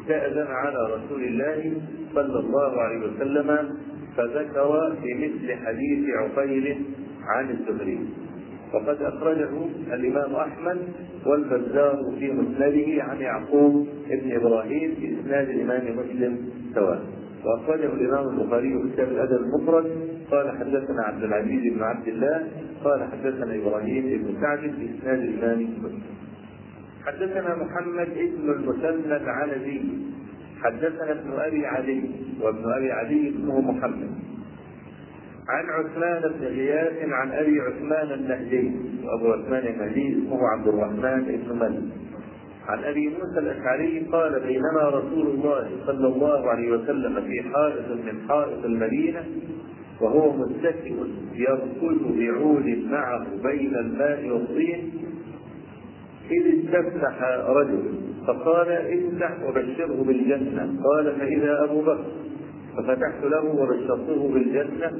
استأذن 0.00 0.46
على 0.46 0.78
رسول 0.94 1.24
الله 1.24 1.72
صلى 2.14 2.38
الله 2.40 2.80
عليه 2.80 2.98
وسلم 3.06 3.78
فذكر 4.16 4.96
بمثل 5.02 5.54
حديث 5.66 6.08
عقيل 6.16 6.84
عن 7.26 7.50
الزهري. 7.50 8.00
وقد 8.74 9.02
أخرجه 9.02 9.50
الإمام 9.92 10.34
أحمد 10.34 10.78
والبزار 11.26 12.14
في 12.18 12.32
مسنده 12.32 13.02
عن 13.02 13.20
يعقوب 13.20 13.88
بن 14.10 14.32
إبراهيم 14.32 14.94
في 15.00 15.20
إسناد 15.20 15.48
الإمام 15.48 15.98
مسلم 15.98 16.38
سواء. 16.74 17.02
وأخرجه 17.44 17.86
الإمام 17.86 18.28
البخاري 18.28 18.82
في 18.82 18.92
كتاب 18.92 19.08
الأدب 19.08 19.40
المفرد. 19.42 19.86
قال 20.30 20.58
حدثنا 20.58 21.02
عبد 21.02 21.22
العزيز 21.22 21.74
بن 21.74 21.82
عبد 21.82 22.08
الله 22.08 22.48
قال 22.84 23.08
حدثنا 23.12 23.54
إبراهيم 23.54 24.04
بن 24.04 24.40
سعد 24.40 24.64
الإمام 25.04 25.62
مسلم. 25.62 26.02
حدثنا 27.06 27.56
محمد 27.56 28.08
ابن 28.08 28.50
المثنى 28.50 29.16
العنزي 29.16 29.80
حدثنا 30.62 31.12
ابن 31.12 31.32
أبي 31.32 31.66
عدي 31.66 32.00
وابن 32.40 32.72
أبي 32.72 32.92
عدي 32.92 33.28
اسمه 33.28 33.60
محمد. 33.60 34.10
عن 35.48 35.64
عثمان 35.70 36.22
بن 36.32 36.46
غياث 36.46 37.08
عن 37.08 37.32
أبي 37.32 37.60
عثمان 37.60 38.12
النهدي 38.12 38.72
وأبو 39.04 39.32
عثمان 39.32 39.66
النهدي 39.66 40.12
اسمه 40.12 40.48
عبد 40.48 40.68
الرحمن 40.68 41.42
بن 41.48 41.58
مالك 41.58 41.82
عن 42.68 42.84
أبي 42.84 43.08
موسى 43.08 43.38
الأشعري 43.38 44.06
قال 44.12 44.40
بينما 44.40 44.88
رسول 44.88 45.26
الله 45.26 45.70
صلى 45.86 46.06
الله 46.06 46.50
عليه 46.50 46.70
وسلم 46.70 47.20
في 47.20 47.42
حائط 47.42 47.88
من 47.90 48.28
حائط 48.28 48.64
المدينة 48.64 49.24
وهو 50.00 50.32
متكئ 50.32 50.94
يركض 51.34 52.16
بعود 52.18 52.84
معه 52.90 53.26
بين 53.42 53.76
الماء 53.76 54.28
والطين 54.28 54.92
إذ 56.30 56.58
استفتح 56.58 57.22
رجل 57.48 57.82
فقال 58.26 58.68
افتح 58.68 59.42
وبشره 59.48 60.04
بالجنة. 60.04 60.76
قال 60.84 61.16
فإذا 61.18 61.64
أبو 61.64 61.80
بكر 61.80 62.04
ففتحت 62.76 63.24
له 63.24 63.44
وبشرته 63.44 64.32
بالجنة. 64.34 64.92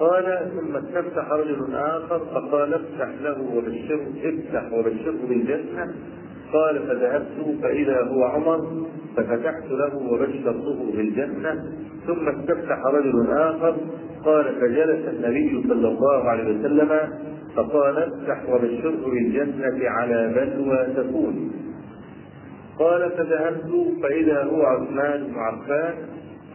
قال 0.00 0.50
ثم 0.54 0.76
استفتح 0.76 1.32
رجل 1.32 1.74
آخر 1.74 2.18
فقال 2.18 2.74
افتح 2.74 3.08
له 3.22 3.56
وبشره 3.56 4.06
افتح 4.24 4.72
وبشره 4.72 5.26
بالجنة. 5.28 5.94
قال 6.56 6.86
فذهبت 6.88 7.62
فإذا 7.62 8.02
هو 8.02 8.24
عمر 8.24 8.86
ففتحت 9.16 9.70
له 9.70 9.96
وبشرته 10.12 10.92
بالجنة 10.96 11.64
ثم 12.06 12.28
استفتح 12.28 12.78
رجل 12.86 13.30
آخر 13.30 13.76
قال 14.24 14.44
فجلس 14.60 15.08
النبي 15.08 15.68
صلى 15.68 15.88
الله 15.88 16.28
عليه 16.30 16.58
وسلم 16.58 16.90
فقال 17.56 17.98
افتح 17.98 18.48
وبشره 18.48 19.10
بالجنة 19.10 19.88
على 19.88 20.32
بلوى 20.36 20.86
تكون. 20.96 21.52
قال 22.78 23.10
فذهبت 23.10 23.72
فإذا 24.02 24.44
هو 24.44 24.62
عثمان 24.62 25.24
بن 25.24 25.34
عفان 25.38 25.94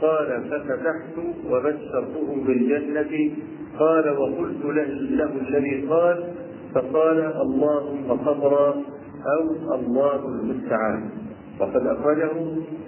قال 0.02 0.44
ففتحت 0.50 1.18
وبشرته 1.50 2.44
بالجنة 2.48 3.32
قال 3.80 4.10
وقلت 4.10 4.66
له, 4.66 5.30
الذي 5.50 5.88
قال 5.90 6.24
فقال 6.76 7.20
اللهم 7.42 8.18
صبرا. 8.26 8.76
أو 9.26 9.76
الله 9.76 10.26
المستعان. 10.26 11.10
وقد 11.60 11.88
أخرجه 11.88 12.32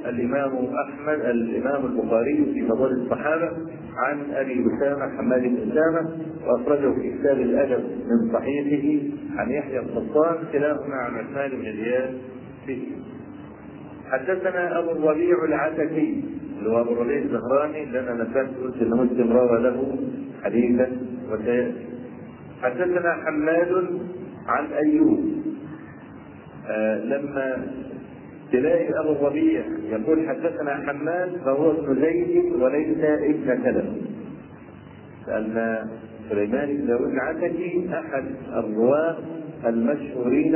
الإمام 0.06 0.52
أحمد 0.56 1.20
الإمام 1.26 1.86
البخاري 1.86 2.46
في 2.54 2.68
فضائل 2.68 2.94
الصحابة 2.94 3.52
عن 3.98 4.32
أبي 4.32 4.66
أسامة 4.78 5.18
حماد 5.18 5.42
بن 5.42 5.72
أسامة 5.72 6.10
وأخرجه 6.48 6.94
في 6.94 7.18
كتاب 7.18 7.40
الأدب 7.40 7.84
من 7.84 8.34
صحيحه 8.34 9.04
عن 9.38 9.52
يحيى 9.52 9.80
القطان 9.80 10.36
كلاهما 10.52 10.96
عن 10.96 11.16
عثمان 11.16 11.52
بن 11.52 11.64
زياد 11.64 12.18
فيه. 12.66 12.82
حدثنا 14.12 14.80
أبو 14.80 14.92
الربيع 14.92 15.44
العتكي 15.48 16.24
اللي 16.60 16.70
هو 16.70 16.82
أبو 16.82 16.94
الربيع 16.94 17.18
الزهراني 17.18 17.84
اللي 17.84 18.00
أنا 18.00 18.24
نسيت 18.24 18.82
إن 18.82 18.90
مسلم 18.90 19.34
روى 19.34 19.62
له 19.62 19.98
حديثا 20.44 20.88
وسيأتي. 21.32 21.86
حدثنا 22.62 23.14
حماد 23.26 24.00
عن 24.48 24.66
أيوب 24.66 25.33
لما 27.04 27.68
تلاقي 28.52 29.00
أبو 29.00 29.12
الربيع 29.12 29.64
يقول 29.90 30.28
حدثنا 30.30 30.76
حماد 30.88 31.38
فهو 31.46 31.72
ابن 31.72 32.02
زيد 32.02 32.54
وليس 32.62 32.98
ابن 33.04 33.64
كلب 33.64 34.02
لأن 35.28 35.88
سليمان 36.30 36.78
بن 36.78 36.88
داود 36.88 37.12
العتكي 37.12 37.90
أحد 37.94 38.26
الرواة 38.54 39.18
المشهورين 39.66 40.56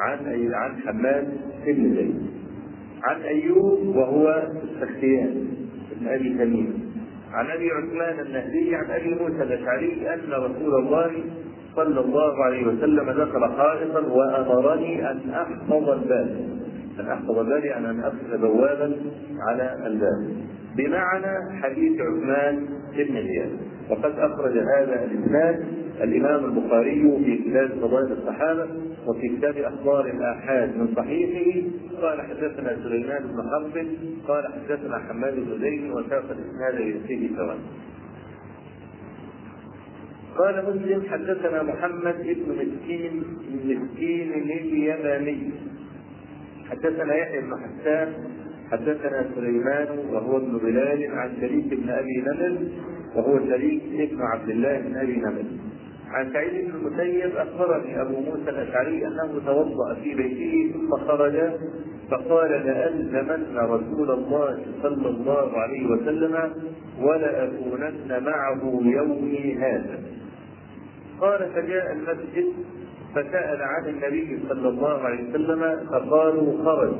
عن 0.00 0.18
عن 0.54 0.76
حماد 0.86 1.28
بن 1.66 1.94
زيد. 1.94 2.26
عن 3.02 3.20
أيوب 3.22 3.96
وهو 3.96 4.48
السختيان 4.64 5.48
بن 6.00 6.08
أبي 6.08 6.34
تميم. 6.34 6.92
عن 7.32 7.46
أبي 7.46 7.70
عثمان 7.70 8.26
النهدي 8.26 8.74
عن 8.74 8.90
أبي 8.90 9.14
موسى 9.14 9.42
الأشعري 9.42 10.14
أن 10.14 10.32
رسول 10.32 10.74
الله 10.80 11.10
صلى 11.76 12.00
الله 12.00 12.44
عليه 12.44 12.66
وسلم 12.66 13.10
دخل 13.10 13.44
حائطا 13.56 14.00
وأمرني 14.00 15.10
أن 15.10 15.30
أحفظ 15.30 15.88
الباب. 15.88 16.36
أن 17.00 17.06
أحفظ 17.06 17.38
بالي 17.38 17.76
أن 17.76 17.84
أن 17.84 18.00
أقف 18.00 18.40
بوابا 18.40 18.96
على 19.48 19.86
الباب. 19.86 20.36
بمعنى 20.76 21.62
حديث 21.62 22.00
عثمان 22.00 22.66
بن 22.96 23.22
زياد. 23.22 23.50
وقد 23.90 24.18
أخرج 24.18 24.58
هذا 24.58 25.04
الإسناد 25.04 25.64
الإمام 26.02 26.44
البخاري 26.44 27.18
في 27.24 27.36
كتاب 27.50 27.70
فضائل 27.80 28.12
الصحابة 28.12 28.66
وفي 29.06 29.28
كتاب 29.28 29.56
أخبار 29.56 30.06
الآحاد 30.06 30.76
من 30.76 30.88
صحيحه. 30.96 31.68
قال 32.02 32.20
حدثنا 32.22 32.76
سليمان 32.82 33.22
بن 33.22 33.42
حرب 33.50 33.86
قال 34.28 34.44
حدثنا 34.52 34.98
حماد 34.98 35.34
بن 35.34 35.60
زيد 35.60 35.90
وساق 35.90 36.24
الإسناد 36.30 36.80
يأتيه 36.80 37.36
سواء 37.36 37.58
قال 40.38 40.64
مسلم 40.68 41.02
حدثنا 41.10 41.62
محمد 41.62 42.16
بن 42.22 42.52
مسكين 42.52 43.22
مسكين 43.64 44.32
اليماني 44.32 45.50
حدثنا 46.70 47.14
يحيى 47.14 47.40
بن 47.40 47.54
حسان 47.56 48.12
حدثنا 48.70 49.26
سليمان 49.34 49.88
وهو 50.12 50.36
ابن 50.36 50.58
بلال 50.58 51.10
عن 51.12 51.30
شريك 51.40 51.74
بن 51.74 51.90
أبي 51.90 52.24
نمر 52.26 52.58
وهو 53.16 53.38
شريك 53.48 53.82
ابن 53.92 54.22
عبد 54.22 54.48
الله 54.48 54.78
بن 54.78 54.96
أبي 54.96 55.16
نمر. 55.16 55.44
عن 56.10 56.32
سعيد 56.32 56.70
بن 56.70 56.76
المسيب 56.76 57.36
أخبرني 57.36 58.00
أبو 58.00 58.20
موسى 58.20 58.50
الأشعري 58.50 59.06
أنه 59.06 59.40
توضأ 59.46 59.94
في 59.94 60.14
بيته 60.14 60.72
ثم 60.72 60.90
خرج 61.06 61.50
فقال 62.10 62.50
لألزمن 62.50 63.56
رسول 63.56 64.10
الله 64.10 64.58
صلى 64.82 65.08
الله 65.08 65.58
عليه 65.58 65.86
وسلم 65.86 66.52
ولأكونن 67.00 68.22
معه 68.24 68.80
يومي 68.84 69.54
هذا. 69.54 69.98
قال 71.20 71.50
فجاء 71.54 71.92
المسجد 71.92 72.52
فسأل 73.14 73.62
عن 73.62 73.88
النبي 73.88 74.38
صلى 74.48 74.68
الله 74.68 74.98
عليه 74.98 75.30
وسلم 75.30 75.86
فقالوا 75.90 76.64
خرج. 76.64 76.94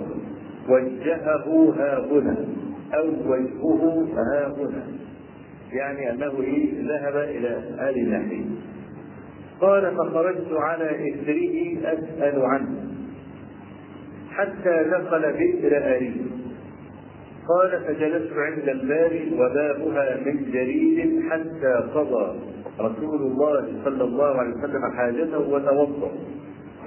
وجهه 0.68 1.74
ها 1.78 1.98
هنا 1.98 2.37
أو 2.94 3.07
وجهه 3.26 4.09
ها 4.16 4.54
هنا. 4.57 4.87
يعني 5.72 6.11
أنه 6.11 6.40
إيه؟ 6.42 6.88
ذهب 6.88 7.16
إلى 7.16 7.48
آل 7.90 7.98
النحي 7.98 8.44
قال 9.61 9.96
فخرجت 9.96 10.52
على 10.52 10.90
إثره 10.90 11.78
أسأل 11.92 12.42
عنه 12.42 12.88
حتى 14.31 14.85
دخل 14.90 15.33
بئر 15.33 15.96
أريد 15.96 16.26
قال 17.48 17.81
فجلست 17.85 18.33
عند 18.33 18.68
الباب 18.68 19.33
وبابها 19.33 20.16
من 20.26 20.50
جريد 20.52 21.22
حتى 21.31 21.90
قضى. 21.94 22.38
رسول 22.80 23.22
الله 23.22 23.68
صلى 23.84 24.04
الله 24.04 24.26
عليه 24.26 24.54
وسلم 24.54 24.82
حاجته 24.96 25.38
وتوضأ. 25.38 26.10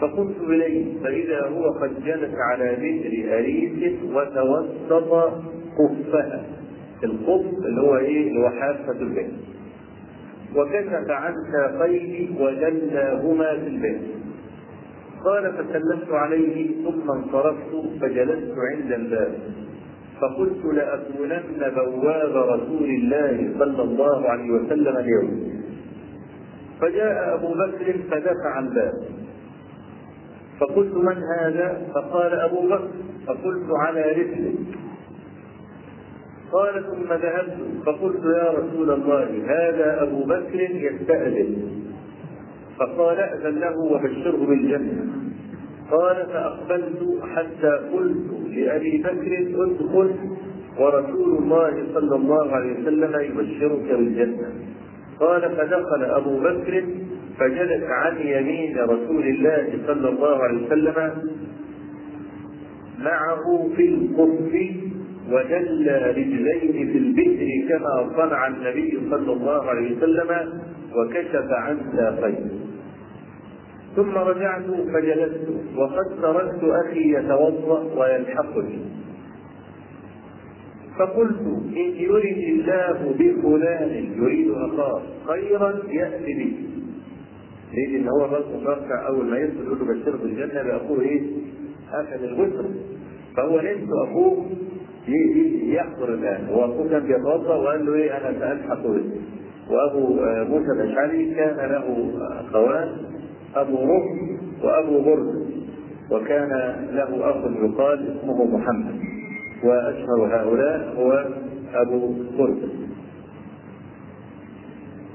فقمت 0.01 0.35
إليه 0.41 1.03
فإذا 1.03 1.47
هو 1.47 1.69
قد 1.71 2.03
جلس 2.05 2.33
على 2.51 2.75
بئر 2.75 3.37
اريس 3.37 3.93
وتوسط 4.13 5.13
قفها. 5.79 6.45
القف 7.03 7.45
اللي 7.65 7.81
هو 7.81 7.97
إيه؟ 7.97 8.27
اللي 8.27 8.39
هو 8.39 8.49
حافة 8.49 8.91
البئر 9.01 9.31
وكشف 10.55 11.09
عن 11.09 11.33
ساقيه 11.53 12.27
وجلاهما 12.41 13.57
في 13.57 13.67
البئر 13.67 13.99
قال 15.25 15.53
فسلمت 15.53 16.11
عليه 16.11 16.67
ثم 16.83 17.11
انصرفت 17.11 17.71
فجلست 18.01 18.53
عند 18.71 18.91
الباب. 18.91 19.33
فقلت 20.21 20.65
لأكونن 20.65 21.71
بواب 21.75 22.35
رسول 22.49 22.89
الله 22.89 23.53
صلى 23.59 23.83
الله 23.83 24.29
عليه 24.29 24.51
وسلم 24.51 24.97
اليوم. 24.97 25.60
فجاء 26.81 27.35
أبو 27.35 27.53
بكر 27.53 27.97
فدفع 28.11 28.59
الباب 28.59 28.93
فقلت 30.59 30.93
من 30.93 31.17
هذا؟ 31.39 31.81
فقال 31.93 32.33
أبو 32.33 32.67
بكر 32.67 32.87
فقلت 33.27 33.67
على 33.71 34.11
رسلك 34.11 34.55
قال 36.51 36.83
ثم 36.85 37.13
ذهبت 37.13 37.57
فقلت 37.85 38.23
يا 38.25 38.51
رسول 38.51 38.91
الله 38.91 39.27
هذا 39.45 40.03
أبو 40.03 40.23
بكر 40.23 40.59
يستأذن. 40.59 41.71
فقال 42.79 43.19
ائذن 43.19 43.59
له 43.59 43.77
وبشره 43.77 44.45
بالجنة. 44.45 45.05
قال 45.91 46.15
فأقبلت 46.15 47.19
حتى 47.35 47.71
قلت 47.93 48.31
لأبي 48.49 48.97
بكر 48.97 49.37
ادخل 49.41 50.15
ورسول 50.79 51.37
الله 51.37 51.83
صلى 51.93 52.15
الله 52.15 52.51
عليه 52.51 52.81
وسلم 52.81 53.19
يبشرك 53.19 53.97
بالجنة. 53.97 54.70
قال 55.21 55.41
فدخل 55.41 56.03
أبو 56.03 56.39
بكر 56.39 56.83
فجلس 57.39 57.83
عن 57.83 58.17
يمين 58.17 58.77
رسول 58.79 59.23
الله 59.23 59.79
صلى 59.87 60.09
الله 60.09 60.43
عليه 60.43 60.65
وسلم 60.67 61.11
معه 62.99 63.69
في 63.75 63.85
القف 63.87 64.53
وجلى 65.31 66.13
رجليه 66.17 66.91
في 66.91 66.97
البئر 66.97 67.47
كما 67.69 68.09
صنع 68.17 68.47
النبي 68.47 68.99
صلى 69.09 69.33
الله 69.33 69.69
عليه 69.69 69.97
وسلم 69.97 70.61
وكشف 70.95 71.47
عن 71.51 71.77
ساقيه. 71.95 72.45
ثم 73.95 74.17
رجعت 74.17 74.65
فجلست 74.93 75.47
وقد 75.77 76.05
تركت 76.21 76.63
أخي 76.63 77.13
يتوضأ 77.15 77.83
ويلحقني. 77.97 78.79
فقلت 80.99 81.39
إن 81.77 81.91
يرد 81.97 82.37
الله 82.37 83.15
بفلان 83.19 84.13
يريد 84.17 84.51
اخاه 84.51 85.01
خيرا 85.27 85.73
يأتي 85.89 86.33
به. 86.33 86.53
ليه 87.73 87.97
ان 87.97 88.07
هو 88.09 88.25
الرجل 88.25 88.57
متوقع 88.61 89.07
أول 89.07 89.25
ما 89.25 89.37
يدخل 89.37 89.65
يقول 89.65 89.79
له 89.79 89.85
بشره 89.85 90.17
بالجنة 90.17 90.63
بأخوه 90.63 91.01
إيه؟ 91.01 91.21
أخذ 91.93 92.23
الغسل. 92.23 92.69
فهو 93.37 93.57
نفسه 93.57 94.03
أخوه. 94.03 94.45
يحضر 95.63 96.13
الآن. 96.13 96.47
هو 96.49 96.65
أخوه 96.65 96.89
كان 96.89 97.03
بيتوضأ 97.03 97.55
وقال 97.55 97.85
له 97.85 97.93
إيه؟ 97.93 98.17
أنا 98.17 98.39
سالحق 98.39 98.87
به 98.87 99.03
وأبو 99.69 100.07
موسى 100.49 100.71
الأشعري 100.71 101.35
كان 101.35 101.57
له 101.57 102.11
أخوان 102.39 102.97
أبو 103.55 103.75
ركن 103.75 104.37
وأبو 104.63 105.01
برد. 105.01 105.51
وكان 106.11 106.49
له 106.91 107.29
أخ 107.29 107.35
يقال 107.63 108.17
اسمه 108.17 108.57
محمد. 108.57 109.10
وأشهر 109.63 110.19
هؤلاء 110.35 110.93
هو 110.97 111.25
أبو 111.73 112.13
برد 112.37 112.69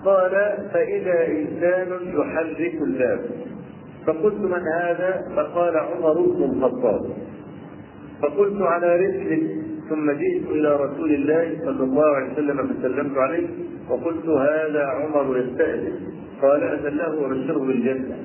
قال 0.05 0.31
فإذا 0.73 1.27
إنسان 1.27 1.89
يحرك 2.15 2.75
الباب 2.83 3.21
فقلت 4.07 4.35
من 4.35 4.63
هذا؟ 4.81 5.23
فقال 5.37 5.77
عمر 5.77 6.21
بن 6.21 6.43
الخطاب. 6.43 7.07
فقلت 8.23 8.63
على 8.63 8.97
رسل 8.97 9.49
ثم 9.89 10.11
جئت 10.11 10.47
إلى 10.51 10.77
رسول 10.77 11.15
الله 11.15 11.59
صلى 11.65 11.85
الله 11.85 12.07
عليه 12.07 12.33
وسلم 12.33 12.69
فسلمت 12.69 13.19
عليه 13.19 13.49
وقلت 13.89 14.27
هذا 14.27 14.87
عمر 14.87 15.39
يستأذن. 15.39 15.93
قال 16.43 16.63
أذن 16.63 16.97
له 16.97 17.19
وبشره 17.19 17.59
بالجنة. 17.59 18.17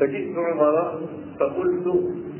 فجئت 0.00 0.36
عمر 0.38 1.00
فقلت 1.40 1.86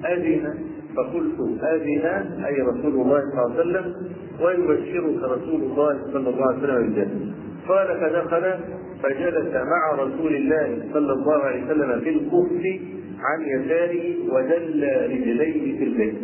أذن. 0.04 0.54
فقلت 0.96 1.62
أذن 1.62 2.06
أي 2.44 2.62
رسول 2.62 2.94
الله 2.94 3.20
صلى 3.20 3.44
الله 3.44 3.50
عليه 3.50 3.60
وسلم 3.60 3.94
ويبشرك 4.40 5.22
رسول 5.22 5.62
الله 5.62 6.00
صلى 6.12 6.28
الله 6.30 6.46
عليه 6.46 6.58
وسلم 6.58 6.82
بالجنة. 6.82 7.34
قال 7.68 7.88
فدخل 8.00 8.54
فجلس 9.02 9.54
مع 9.54 10.02
رسول 10.02 10.36
الله 10.36 10.82
صلى 10.92 11.12
الله 11.12 11.38
عليه 11.42 11.64
وسلم 11.64 12.00
في 12.00 12.10
الكف 12.10 12.80
عن 13.20 13.42
يساره 13.42 14.34
ودل 14.34 14.82
رجليه 15.10 15.78
في 15.78 15.84
البيت. 15.84 16.14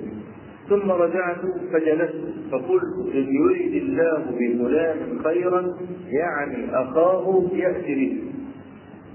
ثم 0.69 0.91
رجعت 0.91 1.41
فجلست 1.73 2.25
فقلت 2.53 3.15
إن 3.15 3.27
يريد 3.35 3.83
الله 3.83 4.25
بفلان 4.39 4.97
خيرا 5.25 5.77
يعني 6.09 6.77
أخاه 6.83 7.43
يأتي 7.53 7.95
به. 7.95 8.23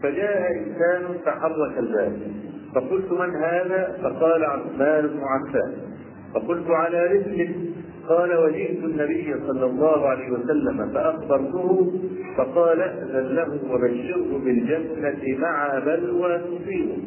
فجاء 0.03 0.51
إنسان 0.51 1.17
فحرك 1.25 1.77
الباب. 1.77 2.17
فقلت 2.77 3.11
من 3.11 3.35
هذا؟ 3.35 3.97
فقال 4.03 4.43
عثمان 4.43 5.07
بن 5.07 5.19
عفان. 5.23 5.73
فقلت 6.33 6.69
على 6.69 7.05
رسله 7.05 7.49
قال 8.09 8.37
وجئت 8.37 8.83
النبي 8.83 9.35
صلى 9.47 9.65
الله 9.65 10.07
عليه 10.07 10.31
وسلم 10.31 10.89
فأخبرته 10.93 11.91
فقال 12.37 12.81
ائذن 12.81 13.35
له 13.35 13.59
وبشره 13.71 14.29
بالجنة 14.45 15.37
مع 15.39 15.79
بلوى 15.79 16.37
تصيبه 16.37 16.97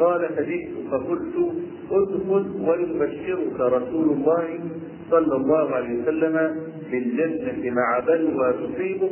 قال 0.00 0.28
فجئت 0.36 0.68
فقلت 0.90 1.34
ادخل 1.90 2.44
ويبشرك 2.68 3.60
رسول 3.60 4.08
الله 4.16 4.60
صلى 5.10 5.36
الله 5.36 5.74
عليه 5.74 6.02
وسلم 6.02 6.36
بالجنة 6.90 7.70
مع 7.70 7.98
بلوى 7.98 8.52
تصيبه 8.52 9.10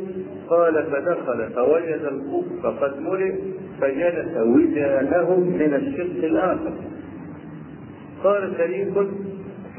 قال 0.49 0.83
فدخل 0.91 1.49
فوجد 1.55 2.03
الكف 2.11 2.65
قد 2.65 2.99
ملئ. 2.99 3.33
فجلس 3.81 4.37
وجاههم 4.37 5.39
من 5.39 5.73
الشق 5.73 6.25
الآخر. 6.25 6.73
قال 8.23 8.53
شريك 8.57 8.93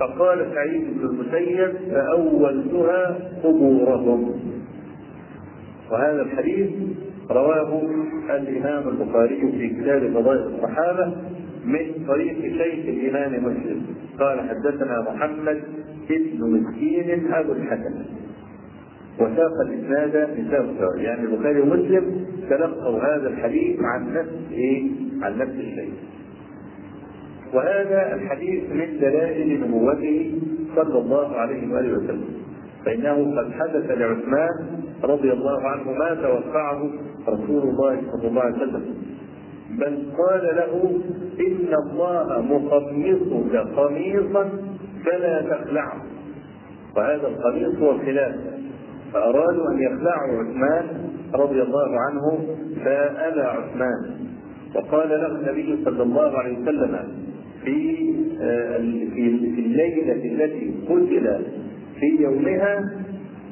فقال 0.01 0.47
سعيد 0.55 0.85
بن 0.99 1.07
المسيب 1.07 1.73
فأولتها 1.91 3.19
قبورهم. 3.45 4.41
وهذا 5.91 6.23
الحديث 6.23 6.71
رواه 7.31 7.83
الإمام 8.31 8.89
البخاري 8.89 9.53
في 9.53 9.69
كتاب 9.69 10.11
فضائل 10.11 10.41
الصحابة 10.41 11.13
من 11.65 12.05
طريق 12.09 12.41
شيخ 12.41 12.89
الإمام 12.89 13.45
مسلم. 13.45 13.83
قال 14.21 14.41
حدثنا 14.41 15.01
محمد 15.01 15.63
ابن 16.11 16.51
مسكين 16.51 17.33
أبو 17.33 17.53
الحسن. 17.53 18.05
وساق 19.21 19.53
الإسناد 19.67 20.13
بسبب 20.39 20.97
يعني 20.97 21.21
البخاري 21.23 21.61
ومسلم 21.61 22.25
تلقوا 22.51 22.99
هذا 22.99 23.29
الحديث 23.29 23.77
عن 23.81 24.15
نفس 24.15 24.35
إيه؟ 24.53 24.83
عن 25.23 25.39
نفس 25.39 25.51
الشيء. 25.55 25.93
وهذا 27.55 28.15
الحديث 28.15 28.63
من 28.73 28.99
دلائل 29.01 29.61
نبوته 29.61 30.41
صلى 30.77 30.99
الله 30.99 31.37
عليه 31.37 31.75
وآله 31.75 31.93
وسلم. 31.99 32.25
فإنه 32.87 33.37
قد 33.41 33.53
حدث 33.53 33.91
لعثمان 33.91 34.51
رضي 35.05 35.33
الله 35.33 35.63
عنه 35.69 35.93
ما 35.93 36.15
توقعه 36.15 36.91
رسول 37.29 37.63
الله 37.63 38.01
صلى 38.13 38.29
الله 38.29 38.43
عليه 38.43 38.57
وسلم 38.57 38.85
بل 39.71 40.03
قال 40.19 40.43
له 40.57 41.01
إن 41.41 41.75
الله 41.85 42.43
مقمصك 42.43 43.57
قميصا 43.77 44.51
فلا 45.07 45.43
تخلعه 45.43 46.03
وهذا 46.97 47.29
القميص 47.29 47.79
هو 47.79 47.91
الخلاف 47.91 48.35
فأرادوا 49.13 49.71
أن 49.71 49.79
يخلعوا 49.79 50.43
عثمان 50.43 50.85
رضي 51.35 51.63
الله 51.63 51.89
عنه 52.01 52.39
فأبى 52.85 53.41
عثمان. 53.41 54.11
وقال 54.75 55.09
له 55.09 55.27
النبي 55.27 55.85
صلى 55.85 56.03
الله 56.03 56.39
عليه 56.39 56.59
وسلم 56.59 56.99
في 57.65 57.97
في 59.15 59.61
الليلة 59.61 60.13
التي 60.13 60.75
قتل 60.89 61.45
في 62.01 62.23
يومها 62.23 62.81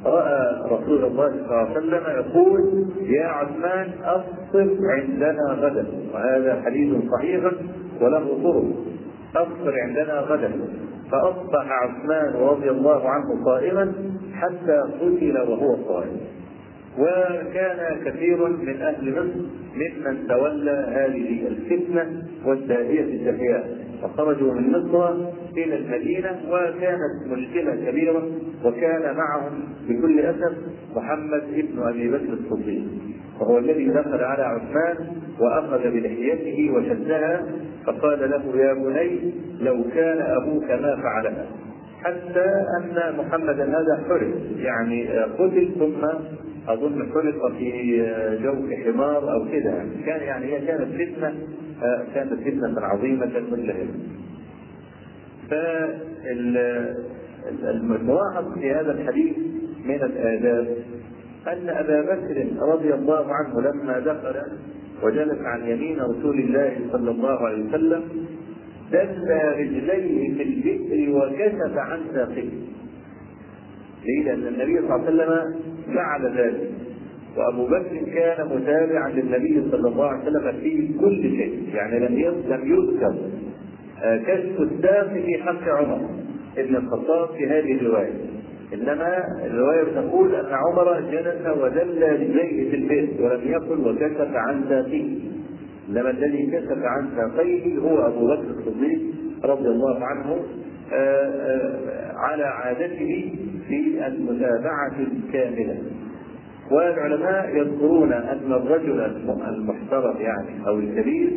رأى 0.05 0.63
رسول 0.71 1.05
الله 1.05 1.29
صلى 1.29 1.45
الله 1.45 1.57
عليه 1.57 1.71
وسلم 1.71 2.03
يقول 2.17 2.61
يا 3.03 3.27
عثمان 3.27 3.91
أفطر 4.05 4.69
عندنا 4.99 5.47
غدا. 5.51 5.87
وهذا 6.15 6.63
حديث 6.65 6.95
صحيح 7.13 7.53
وله 8.01 8.39
طرق. 8.43 8.65
أفطر 9.37 9.75
عندنا 9.87 10.21
غدا. 10.21 10.51
فأصبح 11.13 11.67
عثمان 11.83 12.35
رضي 12.35 12.71
الله 12.71 13.09
عنه 13.11 13.45
صائما 13.45 13.93
حتى 14.35 14.83
قتل 15.01 15.39
وهو 15.39 15.77
صائم. 15.89 16.17
وكان 16.99 18.05
كثير 18.05 18.49
من 18.49 18.83
أهل 18.83 19.13
مصر 19.13 19.41
ممن 19.77 20.29
تولى 20.29 20.87
هذه 20.89 21.47
الفتنة 21.49 22.23
والداعيه 22.45 23.01
الدهياء 23.01 23.79
فخرجوا 24.03 24.53
من 24.55 24.71
مصر 24.71 25.15
إلى 25.57 25.77
المدينة 25.77 26.41
وكانت 26.51 27.27
مشكلة 27.27 27.91
كبيرة 27.91 28.31
وكان 28.65 29.17
معهم 29.17 29.65
بكل 29.89 30.21
اسف 30.21 30.53
محمد 30.97 31.43
ابن 31.55 31.83
أبي 31.83 32.09
بكر 32.09 32.33
الصديق. 32.33 32.85
وهو 33.41 33.59
الذي 33.59 33.89
دخل 33.89 34.25
على 34.25 34.43
عثمان 34.43 34.97
وأخذ 35.41 35.91
بلحيته 35.91 36.71
وشدها 36.75 37.47
فقال 37.87 38.31
له 38.31 38.57
يا 38.57 38.73
بني 38.75 39.33
لو 39.61 39.85
كان 39.95 40.19
أبوك 40.21 40.71
ما 40.71 40.97
فعلها. 41.03 41.47
حتى 42.03 42.45
أن 42.81 43.17
محمدا 43.19 43.65
هذا 43.65 44.05
حرم. 44.09 44.35
يعني 44.57 45.09
قتل 45.09 45.69
ثم 45.79 46.05
أظن 46.69 47.13
خلق 47.13 47.53
في 47.59 48.03
جوف 48.43 48.71
حمار 48.85 49.33
أو 49.33 49.45
كده. 49.53 49.73
كان 50.07 50.21
يعني 50.23 50.47
هي 50.47 50.67
كانت 50.67 50.89
فتنة 50.95 51.35
كانت 52.15 52.35
فتنة 52.35 52.81
عظيمة 52.81 53.27
مثل 53.51 53.71
هذه. 53.71 53.89
فالملاحظ 57.63 58.59
في 58.59 58.75
هذا 58.75 58.93
الحديث 58.93 59.37
من 59.85 60.03
الآداب 60.03 60.67
أن 61.49 61.69
أبا 61.69 62.01
بكر 62.03 62.47
رضي 62.61 62.95
الله 62.95 63.27
عنه 63.35 63.61
لما 63.61 63.99
دخل 63.99 64.37
وجلس 65.03 65.39
عن 65.41 65.69
يمين 65.69 66.01
رسول 66.01 66.39
الله 66.39 66.77
صلى 66.93 67.11
الله 67.11 67.47
عليه 67.47 67.65
وسلم 67.69 68.03
دل 68.93 69.29
رجليه 69.59 70.35
في 70.35 70.43
البئر 70.43 71.17
وكشف 71.17 71.77
عن 71.79 72.01
ساقيه. 72.15 72.51
ليه؟ 74.05 74.25
لأن 74.25 74.47
النبي 74.47 74.79
صلى 74.79 74.97
الله 74.97 75.07
عليه 75.07 75.09
وسلم 75.09 75.55
فعل 75.95 76.37
ذلك 76.39 76.71
وأبو 77.37 77.67
بكر 77.67 78.13
كان 78.15 78.47
متابعا 78.47 79.11
للنبي 79.11 79.71
صلى 79.71 79.89
الله 79.89 80.07
عليه 80.07 80.23
وسلم 80.23 80.53
في 80.61 80.89
كل 81.01 81.23
شيء 81.23 81.63
يعني 81.75 81.99
لم 81.99 82.15
لم 82.49 82.73
يذكر 82.75 83.15
كشف 84.27 84.61
الساق 84.61 85.13
في 85.13 85.43
حق 85.43 85.69
عمر 85.69 86.01
ابن 86.59 86.77
الخطاب 86.77 87.29
في 87.37 87.47
هذه 87.47 87.73
الرواية 87.73 88.13
إنما 88.75 89.25
الرواية 89.45 89.85
تقول 89.95 90.35
أن 90.35 90.55
عمر 90.55 91.01
جلس 91.01 91.47
ودل 91.63 92.03
رجليه 92.03 92.71
في 92.71 92.77
البيت 92.77 93.21
ولم 93.21 93.41
يقل 93.45 93.81
وكشف 93.89 94.31
عن 94.35 94.65
ساقيه 94.69 95.19
إنما 95.89 96.11
الذي 96.11 96.47
كشف 96.53 96.79
عن 96.83 97.09
ساقيه 97.17 97.79
هو 97.79 98.07
أبو 98.07 98.27
بكر 98.27 98.51
الصديق 98.59 99.01
رضي 99.45 99.69
الله 99.69 100.05
عنه 100.05 100.37
آآ 100.93 101.27
آآ 101.27 102.13
على 102.17 102.45
عادته 102.45 103.33
في 103.69 104.07
المتابعة 104.07 104.97
الكاملة. 104.99 105.79
والعلماء 106.71 107.57
يذكرون 107.57 108.13
أن 108.13 108.53
الرجل 108.53 109.01
المحترم 109.49 110.17
يعني 110.21 110.67
أو 110.67 110.79
الكبير 110.79 111.31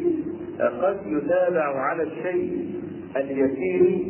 قد 0.59 0.97
يتابع 1.05 1.79
على 1.79 2.03
الشيء 2.03 2.65
اليسير 3.17 4.01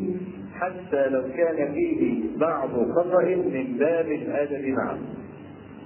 حتى 0.59 1.09
لو 1.09 1.21
كان 1.21 1.73
فيه 1.73 2.23
بعض 2.37 2.69
خطأ 2.69 3.25
من 3.25 3.77
باب 3.79 4.05
الأدب 4.05 4.67
معه. 4.67 4.97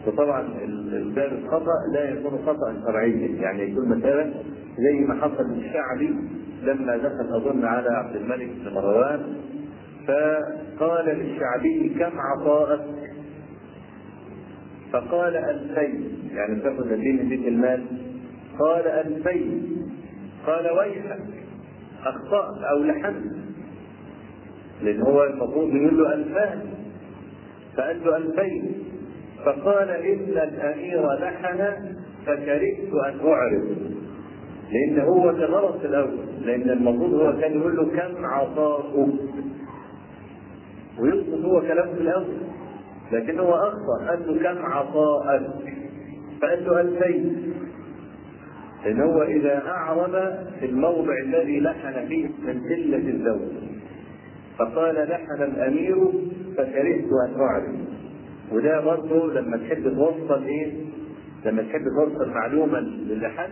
وطبعا 0.07 0.47
الباب 0.93 1.33
الخطأ 1.33 1.93
لا 1.93 2.09
يكون 2.09 2.39
خطأ 2.45 2.75
شرعيا. 2.85 3.27
يعني 3.27 3.63
يكون 3.63 3.97
مثلا 3.97 4.33
زي 4.77 5.05
ما 5.07 5.21
حصل 5.21 5.43
للشعبي 5.49 6.15
لما 6.63 6.97
دخل 6.97 7.35
أظن 7.35 7.65
على 7.65 7.89
عبد 7.89 8.15
الملك 8.15 8.49
بن 8.65 8.73
مروان 8.73 9.35
فقال 10.07 11.05
للشعبي 11.05 11.95
كم 11.99 12.19
عطاءك؟ 12.19 12.81
فقال 14.91 15.35
ألفين. 15.35 16.19
يعني 16.33 16.61
تاخذ 16.61 16.91
الدين 16.91 17.25
من 17.25 17.47
المال. 17.47 17.85
قال 18.59 18.87
ألفين. 18.87 19.77
قال 20.47 20.71
ويحك 20.71 21.19
أخطأت 22.05 22.63
أو 22.71 22.83
لحنت. 22.83 23.42
لأن 24.81 25.01
هو 25.01 25.23
المفروض 25.23 25.75
يقول 25.75 26.03
له 26.03 26.13
ألفان 26.13 26.59
فقال 27.77 28.01
له 28.05 28.17
ألفين. 28.17 28.83
فقال 29.45 29.89
إن 29.89 30.49
الأمير 30.49 31.13
لحن 31.13 31.73
فكرهت 32.25 32.93
أن 33.05 33.27
أعرض. 33.27 33.75
لأن 34.71 34.99
هو 34.99 35.31
تغلط 35.31 35.77
في 35.77 35.87
الأول 35.87 36.17
لأن 36.45 36.69
المفروض 36.69 37.13
هو 37.13 37.39
كان 37.41 37.59
يقول 37.59 37.75
له 37.75 37.85
كم 37.85 38.25
عطاؤك 38.25 39.13
ويقصد 40.99 41.45
هو 41.45 41.61
كلام 41.61 41.95
في 41.95 42.01
الأول. 42.01 42.37
لكن 43.11 43.39
هو 43.39 43.53
أخطأ 43.53 44.07
قال 44.09 44.27
له 44.27 44.53
كم 44.53 44.65
عطاءك 44.65 45.41
فقال 46.41 46.65
له 46.65 46.81
ألفين. 46.81 47.53
لأن 48.85 49.01
هو 49.01 49.23
إذا 49.23 49.67
أعرب 49.67 50.11
في 50.59 50.65
الموضع 50.65 51.13
الذي 51.23 51.59
لحن 51.59 52.07
فيه 52.07 52.27
من 52.27 52.61
قلة 52.63 53.09
الزوج. 53.09 53.72
فقال 54.59 54.95
لحن 54.95 55.43
الأمير 55.43 55.95
فكرهت 56.57 57.05
أن 57.27 57.39
أعرف. 57.39 57.75
وده 58.51 58.79
برضه 58.81 59.33
لما 59.33 59.57
تحب 59.57 59.83
توصل 59.83 60.43
إيه؟ 60.43 60.71
لما 61.45 61.61
تحب 61.61 61.83
توصل 61.97 62.29
معلومة 62.29 62.79
لحد 63.09 63.49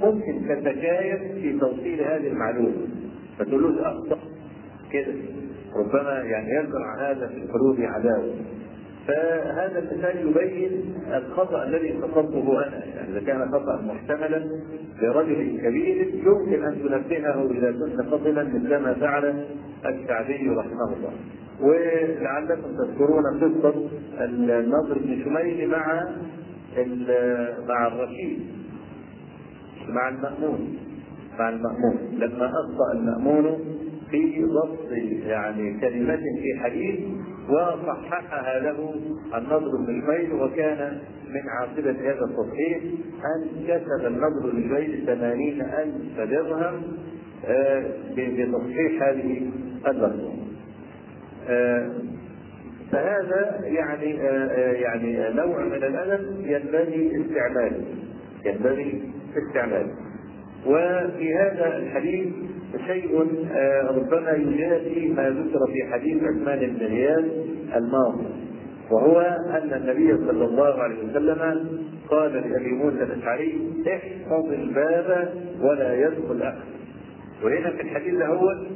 ممكن 0.00 0.48
تتجايز 0.48 1.20
في 1.42 1.58
توصيل 1.58 2.00
هذه 2.00 2.26
المعلومة. 2.26 2.86
فتقول 3.38 3.62
له 3.62 3.88
أخطأ 3.88 4.18
كده. 4.92 5.12
ربما 5.76 6.20
يعني 6.20 6.48
يزرع 6.50 7.10
هذا 7.10 7.26
في 7.26 7.36
القلوب 7.36 7.76
عداوة. 7.80 8.34
فهذا 9.06 9.78
المثال 9.78 10.28
يبين 10.28 10.94
الخطأ 11.14 11.64
الذي 11.64 11.90
قصدته 11.90 12.66
أنا. 12.66 12.84
يعني 12.84 13.10
إذا 13.10 13.20
كان 13.26 13.52
خطأ 13.52 13.82
محتملا 13.82 14.44
لرجل 15.02 15.60
كبير 15.62 16.08
يمكن 16.14 16.64
أن 16.64 16.78
تنبهه 16.82 17.50
إذا 17.50 17.72
كنت 17.72 18.08
خطبا 18.10 18.42
مثلما 18.42 18.94
فعل 18.94 19.44
الشعبي 19.86 20.48
رحمه 20.48 20.96
الله. 20.96 21.12
ولعلكم 21.60 22.76
تذكرون 22.78 23.24
قصة 23.40 23.74
النضر 24.20 24.98
بن 24.98 25.24
شميل 25.24 25.70
مع 25.70 26.04
مع 27.68 27.86
الرشيد 27.86 28.38
مع 29.88 30.08
المأمون 30.08 30.78
مع 31.38 31.48
المأمون. 31.48 31.98
لما 32.12 32.46
أخطأ 32.46 32.92
المأمون 32.94 33.58
في 34.10 34.44
ضبط 34.44 34.92
يعني 35.26 35.80
كلمة 35.80 36.16
في 36.16 36.60
حديث 36.62 37.00
وصححها 37.48 38.58
له 38.58 38.94
النضر 39.34 39.76
بن 39.86 40.00
جبير 40.00 40.34
وكان 40.34 40.98
من 41.28 41.48
عاقبة 41.48 41.90
هذا 41.90 42.24
التصحيح 42.24 42.78
أن 43.36 43.66
كسب 43.68 44.06
النضر 44.06 44.50
بن 44.52 44.62
جبير 44.62 45.04
ثمانين 45.06 45.62
ألف 45.62 46.20
درهم 46.30 46.82
بتصحيح 48.16 49.02
هذه 49.02 49.50
اللفظة. 49.86 50.32
فهذا 52.92 53.60
يعني 53.64 54.10
يعني 54.80 55.34
نوع 55.34 55.64
من 55.64 55.84
الأدب 55.84 56.40
ينبغي 56.40 57.12
استعماله 57.20 57.84
ينبغي 58.44 59.02
استعماله 59.36 59.94
وفي 60.66 61.34
هذا 61.34 61.76
الحديث 61.76 62.28
شيء 62.86 63.18
ربما 63.96 64.30
يجازي 64.32 65.08
ما 65.08 65.30
ذكر 65.30 65.58
في 65.72 65.92
حديث 65.92 66.22
عثمان 66.22 66.58
بن 66.58 66.86
غياث 66.86 67.24
الماضي 67.76 68.26
وهو 68.90 69.20
أن 69.50 69.72
النبي 69.72 70.16
صلى 70.26 70.44
الله 70.44 70.82
عليه 70.82 70.96
وسلم 71.10 71.66
قال 72.08 72.32
لأبي 72.32 72.72
موسى 72.72 73.02
الأشعري 73.02 73.58
احفظ 73.88 74.52
الباب 74.52 75.34
ولا 75.60 75.94
يدخل 75.94 76.42
احد 76.42 76.56
وهنا 77.44 77.70
في 77.70 77.82
الحديث 77.82 78.14
الأول 78.14 78.66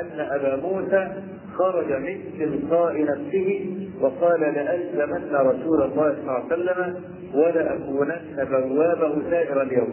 أن 0.00 0.20
أبا 0.20 0.56
موسى 0.56 1.08
خرج 1.54 1.92
من 1.92 2.18
تلقاء 2.38 3.02
نفسه 3.04 3.66
وقال 4.00 4.40
لألزمن 4.40 5.34
رسول 5.34 5.82
الله 5.82 6.14
صلى 6.14 6.20
الله 6.20 6.32
عليه 6.32 6.46
وسلم 6.46 6.94
ولأكونن 7.34 8.46
بوابه 8.50 9.30
سائر 9.30 9.62
اليوم. 9.62 9.88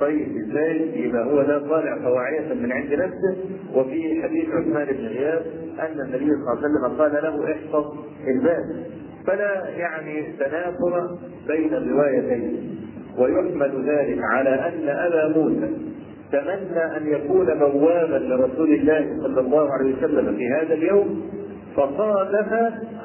طيب 0.00 0.28
إزاي؟ 0.36 1.00
يبقى 1.04 1.24
هو 1.24 1.42
ده 1.42 1.58
طالع 1.58 1.98
طواعية 2.04 2.54
من 2.54 2.72
عند 2.72 2.92
نفسه. 2.92 3.36
وفي 3.74 4.22
حديث 4.22 4.48
عثمان 4.48 4.86
بن 4.86 5.06
غياث 5.06 5.42
أن 5.80 6.00
النبي 6.00 6.26
صلى 6.26 6.36
الله 6.42 6.50
عليه 6.50 6.60
وسلم 6.60 7.00
قال 7.00 7.12
له 7.12 7.52
احفظ 7.52 7.84
الباب. 8.28 8.84
فلا 9.26 9.68
يعني 9.68 10.22
تنافر 10.38 11.18
بين 11.48 11.74
الروايتين. 11.74 12.76
ويحمل 13.18 13.84
ذلك 13.88 14.18
على 14.22 14.50
أن 14.50 14.88
أبا 14.88 15.38
موسى 15.38 15.68
تمنى 16.32 16.96
أن 16.96 17.06
يكون 17.06 17.46
بوابا 17.58 18.16
لرسول 18.16 18.70
الله 18.74 19.16
صلى 19.22 19.40
الله 19.40 19.68
عليه 19.72 19.94
وسلم 19.96 20.36
في 20.36 20.48
هذا 20.48 20.74
اليوم 20.74 21.22
فصادف 21.76 22.52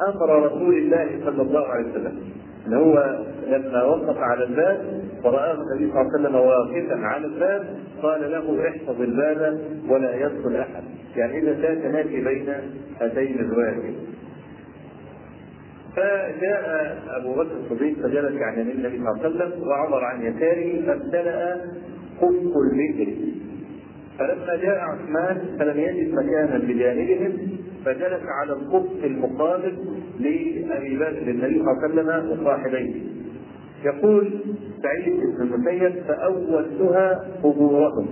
أمر 0.07 0.45
رسول 0.45 0.73
الله 0.77 1.09
صلى 1.25 1.41
الله 1.41 1.67
عليه 1.67 1.89
وسلم. 1.91 2.19
إن 2.67 2.73
هو 2.73 3.19
لما 3.47 3.83
وقف 3.83 4.17
على 4.17 4.43
الباب 4.43 5.04
فرآه 5.25 5.53
النبي 5.53 5.91
صلى 5.91 6.01
الله 6.01 6.11
عليه 6.13 6.19
وسلم 6.19 6.35
واقفا 6.35 7.05
على 7.05 7.25
الباب 7.25 7.77
قال 8.01 8.31
له 8.31 8.69
احفظ 8.69 9.01
الباب 9.01 9.59
ولا 9.89 10.15
يدخل 10.15 10.55
أحد. 10.55 10.83
يعني 11.15 11.39
إذا 11.39 11.61
كان 11.61 11.81
تنافي 11.81 12.23
بين 12.23 12.49
هاتين 13.01 13.39
الروايتين. 13.39 13.95
فجاء 15.95 16.97
أبو 17.07 17.33
بكر 17.33 17.51
الصديق 17.63 17.95
فجلس 17.97 18.41
عن 18.41 18.59
يمين 18.59 18.75
النبي 18.75 18.97
صلى 18.97 19.09
الله 19.09 19.23
عليه 19.23 19.35
وسلم 19.35 19.67
وعمر 19.67 20.03
عن 20.03 20.21
يساره 20.21 20.85
فامتلأ 20.85 21.61
قف 22.21 22.57
البئر 22.71 23.13
فلما 24.19 24.55
جاء 24.55 24.79
عثمان 24.79 25.57
فلم 25.59 25.79
يجد 25.79 26.13
مكانا 26.13 26.57
بجانبهم 26.57 27.37
فجلس 27.85 28.21
على 28.41 28.53
القف 28.53 29.03
المقابل 29.03 29.77
لأبي 30.19 30.95
بكر 30.97 31.07
النبي 31.07 31.59
صلى 31.59 31.71
الله 31.71 31.83
عليه 31.83 31.93
وسلم 31.93 32.41
وصاحبيه. 32.41 33.14
يقول 33.85 34.33
سعيد 34.83 35.19
بن 35.19 35.41
المسيب 35.41 36.03
فأولتها 36.07 37.25
قبورهم. 37.43 38.07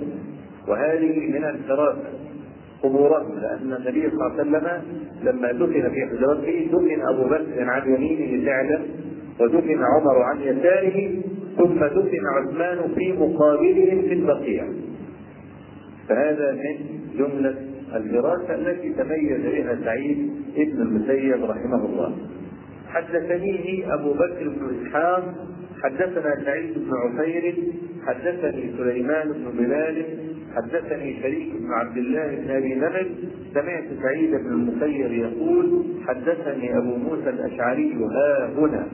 وهذه 0.68 1.32
من 1.32 1.44
الفراسه 1.44 2.10
قبورهم 2.84 3.40
لأن 3.40 3.74
النبي 3.74 4.10
صلى 4.10 4.14
الله 4.14 4.32
عليه 4.32 4.42
وسلم 4.42 4.82
لما 5.24 5.52
دفن 5.52 5.90
في 5.90 6.06
حجرته 6.06 6.68
دفن 6.72 7.02
أبو 7.02 7.24
بكر 7.24 7.70
عن 7.70 7.94
يمينه 7.94 8.46
فعلا 8.46 8.80
ودفن 9.40 9.80
عمر 9.84 10.22
عن 10.22 10.42
يساره 10.42 11.12
ثم 11.58 11.80
دفن 11.86 12.20
عثمان 12.38 12.78
في 12.96 13.14
مقابلهم 13.14 14.02
في 14.02 14.14
البقيع. 14.14 14.66
فهذا 16.10 16.52
من 16.52 16.76
جملة 17.18 17.56
الفراسة 17.96 18.56
التي 18.56 18.94
تميز 18.94 19.42
بها 19.42 19.78
سعيد 19.84 20.32
ابن 20.58 20.82
المسيب 20.82 21.44
رحمه 21.44 21.86
الله. 21.86 22.12
حدثنيه 22.88 23.94
أبو 23.94 24.14
بكر 24.14 24.50
بن 24.50 24.76
إسحاق 24.82 25.34
حدثنا 25.84 26.46
سعيد 26.46 26.74
بن 26.74 26.92
عفير 26.94 27.56
حدثني 28.08 28.74
سليمان 28.78 29.32
بن 29.32 29.58
بلال 29.58 30.06
حدثني 30.56 31.22
شريك 31.22 31.50
بن 31.60 31.72
عبد 31.72 31.98
الله 31.98 32.36
بن 32.36 32.52
أبي 32.52 32.76
نمر. 32.76 33.08
سمعت 33.54 33.84
سعيد 34.04 34.32
بن 34.32 34.48
المسيب 34.48 35.12
يقول 35.12 35.84
حدثني 36.08 36.78
أبو 36.78 36.96
موسى 36.96 37.30
الأشعري 37.30 37.94
ها 37.94 38.50
هنا. 38.58 38.88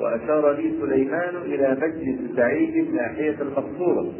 وأشار 0.00 0.52
لي 0.52 0.72
سليمان 0.80 1.36
إلى 1.44 1.76
مجلس 1.82 2.36
سعيد 2.36 2.94
ناحية 2.94 3.36
المقصورة. 3.40 4.12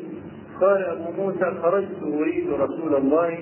قال 0.60 0.84
أبو 0.84 1.22
موسى 1.22 1.44
خرجت 1.62 2.02
أريد 2.02 2.50
رسول 2.50 2.94
الله 2.94 3.38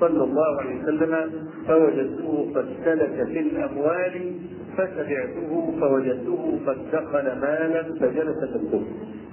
صلى 0.00 0.24
الله 0.24 0.60
عليه 0.60 0.82
وسلم 0.82 1.30
فوجدته 1.68 2.52
قد 2.54 2.66
سلك 2.84 3.26
في 3.26 3.40
الأموال 3.40 4.32
فتبعته 4.76 5.74
فوجدته 5.80 6.58
قد 6.66 6.76
دخل 6.92 7.40
مالا 7.40 7.82
فجلس 7.82 8.38
في 8.38 8.56
الكفر. 8.56 8.86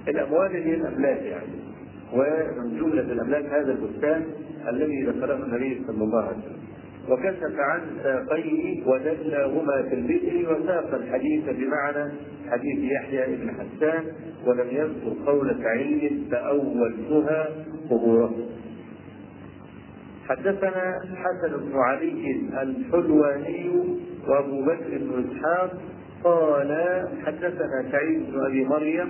الأموال 0.08 0.50
هي 0.50 0.74
الأملاك 0.74 1.22
يعني. 1.22 1.54
ومن 2.12 2.78
جمله 2.78 3.12
الأملاك 3.12 3.44
هذا 3.44 3.72
البستان 3.72 4.24
الذي 4.68 5.02
دخله 5.02 5.34
النبي 5.34 5.82
صلى 5.86 6.04
الله 6.04 6.22
عليه 6.22 6.38
وسلم. 6.38 6.64
وكشف 7.10 7.58
عن 7.58 7.80
ساقيه 8.02 8.86
ودلاهما 8.86 9.82
في 9.82 9.94
البئر 9.94 10.52
وساق 10.52 10.94
الحديث 10.94 11.44
بمعنى 11.44 12.12
حديث 12.50 12.92
يحيى 12.92 13.36
بن 13.36 13.50
حسان 13.50 14.04
ولم 14.46 14.66
يذكر 14.70 15.16
قول 15.26 15.56
سعيد 15.62 16.22
فأولتها 16.30 17.48
قبوره 17.90 18.34
حدثنا 20.28 21.00
حسن 21.16 21.56
بن 21.56 21.78
علي 21.78 22.40
الحلواني 22.62 23.70
وابو 24.28 24.62
بكر 24.64 24.98
بن 24.98 25.24
إسحاق 25.24 25.70
قال 26.24 26.70
حدثنا 27.26 27.84
سعيد 27.92 28.30
بن 28.32 28.46
أبي 28.46 28.64
مريم 28.64 29.08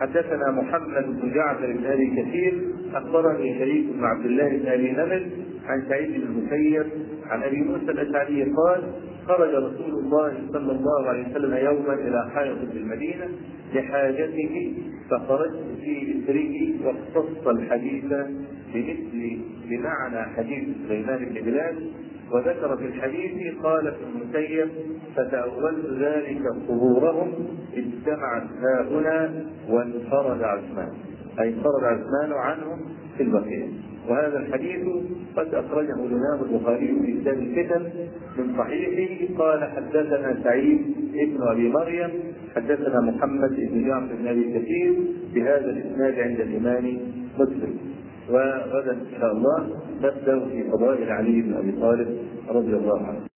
حدثنا 0.00 0.50
محمد 0.50 1.20
بن 1.20 1.34
جعفر 1.34 1.72
بن 1.72 1.86
أبي 1.86 2.22
كثير 2.22 2.60
أخبرني 2.94 3.58
شريك 3.58 3.86
بن 3.94 4.04
عبد 4.04 4.24
الله 4.24 4.48
بن 4.48 4.68
أبي 4.68 4.92
نمر 4.92 5.26
عن 5.66 5.82
سعيد 5.88 6.08
بن 6.08 6.22
المسيب 6.22 6.86
عن 7.26 7.42
أبي 7.42 7.60
موسى 7.60 7.90
الاشعري 7.90 8.42
قال 8.42 8.82
خرج 9.28 9.54
رسول 9.54 9.90
الله 9.90 10.34
صلى 10.52 10.72
الله 10.72 11.08
عليه 11.08 11.30
وسلم 11.30 11.54
يوما 11.54 11.94
إلى 11.94 12.30
حائط 12.34 12.58
في 12.72 12.78
المدينة 12.78 13.28
لحاجته 13.74 14.74
فخرجت 15.10 15.64
في 15.80 16.14
إثره 16.18 16.86
واختص 16.86 17.46
الحديث 17.46 18.04
بمثل 18.74 19.38
بمعنى 19.70 20.22
حديث 20.36 20.64
سليمان 20.88 21.24
بن 21.24 21.40
بلال 21.44 21.90
وذكر 22.32 22.76
في 22.76 22.84
الحديث 22.84 23.54
قال 23.62 23.86
ابن 23.86 23.96
المسيب 24.14 24.68
فتأولت 25.16 25.86
ذلك 26.00 26.42
قبورهم 26.68 27.32
اجتمعت 27.76 28.42
هؤلاء 28.62 29.46
وانفرد 29.68 30.42
عثمان. 30.42 30.92
أي 31.40 31.48
انفرد 31.48 31.84
عثمان 31.84 32.32
عنهم 32.32 32.78
في 33.16 33.22
البقيع 33.22 33.66
وهذا 34.08 34.38
الحديث 34.38 34.86
قد 35.36 35.54
أخرجه 35.54 35.94
الإمام 35.94 36.42
البخاري 36.50 36.86
في 36.86 37.20
كتاب 37.20 37.38
الفتن 37.38 37.82
من 38.38 38.56
صحيحه. 38.58 39.34
قال 39.38 39.64
حدثنا 39.64 40.38
سعيد 40.44 40.80
ابن 41.14 41.42
أبي 41.48 41.68
مريم 41.68 42.10
حدثنا 42.56 43.00
محمد 43.00 43.50
بن 43.56 43.88
جعفر 43.88 44.14
بن 44.20 44.26
أبي 44.26 44.58
كثير 44.58 44.94
بهذا 45.34 45.70
الإسناد 45.70 46.20
عند 46.20 46.40
الإمام 46.40 46.98
مسلم. 47.38 47.78
وغدا 48.28 48.92
إن 48.92 49.06
شاء 49.20 49.32
الله 49.32 49.58
نبدأ 50.02 50.40
في 50.48 50.70
فضائل 50.70 51.10
علي 51.10 51.42
بن 51.42 51.54
أبي 51.54 51.72
طالب 51.72 52.18
رضي 52.48 52.76
الله 52.76 53.06
عنه. 53.06 53.31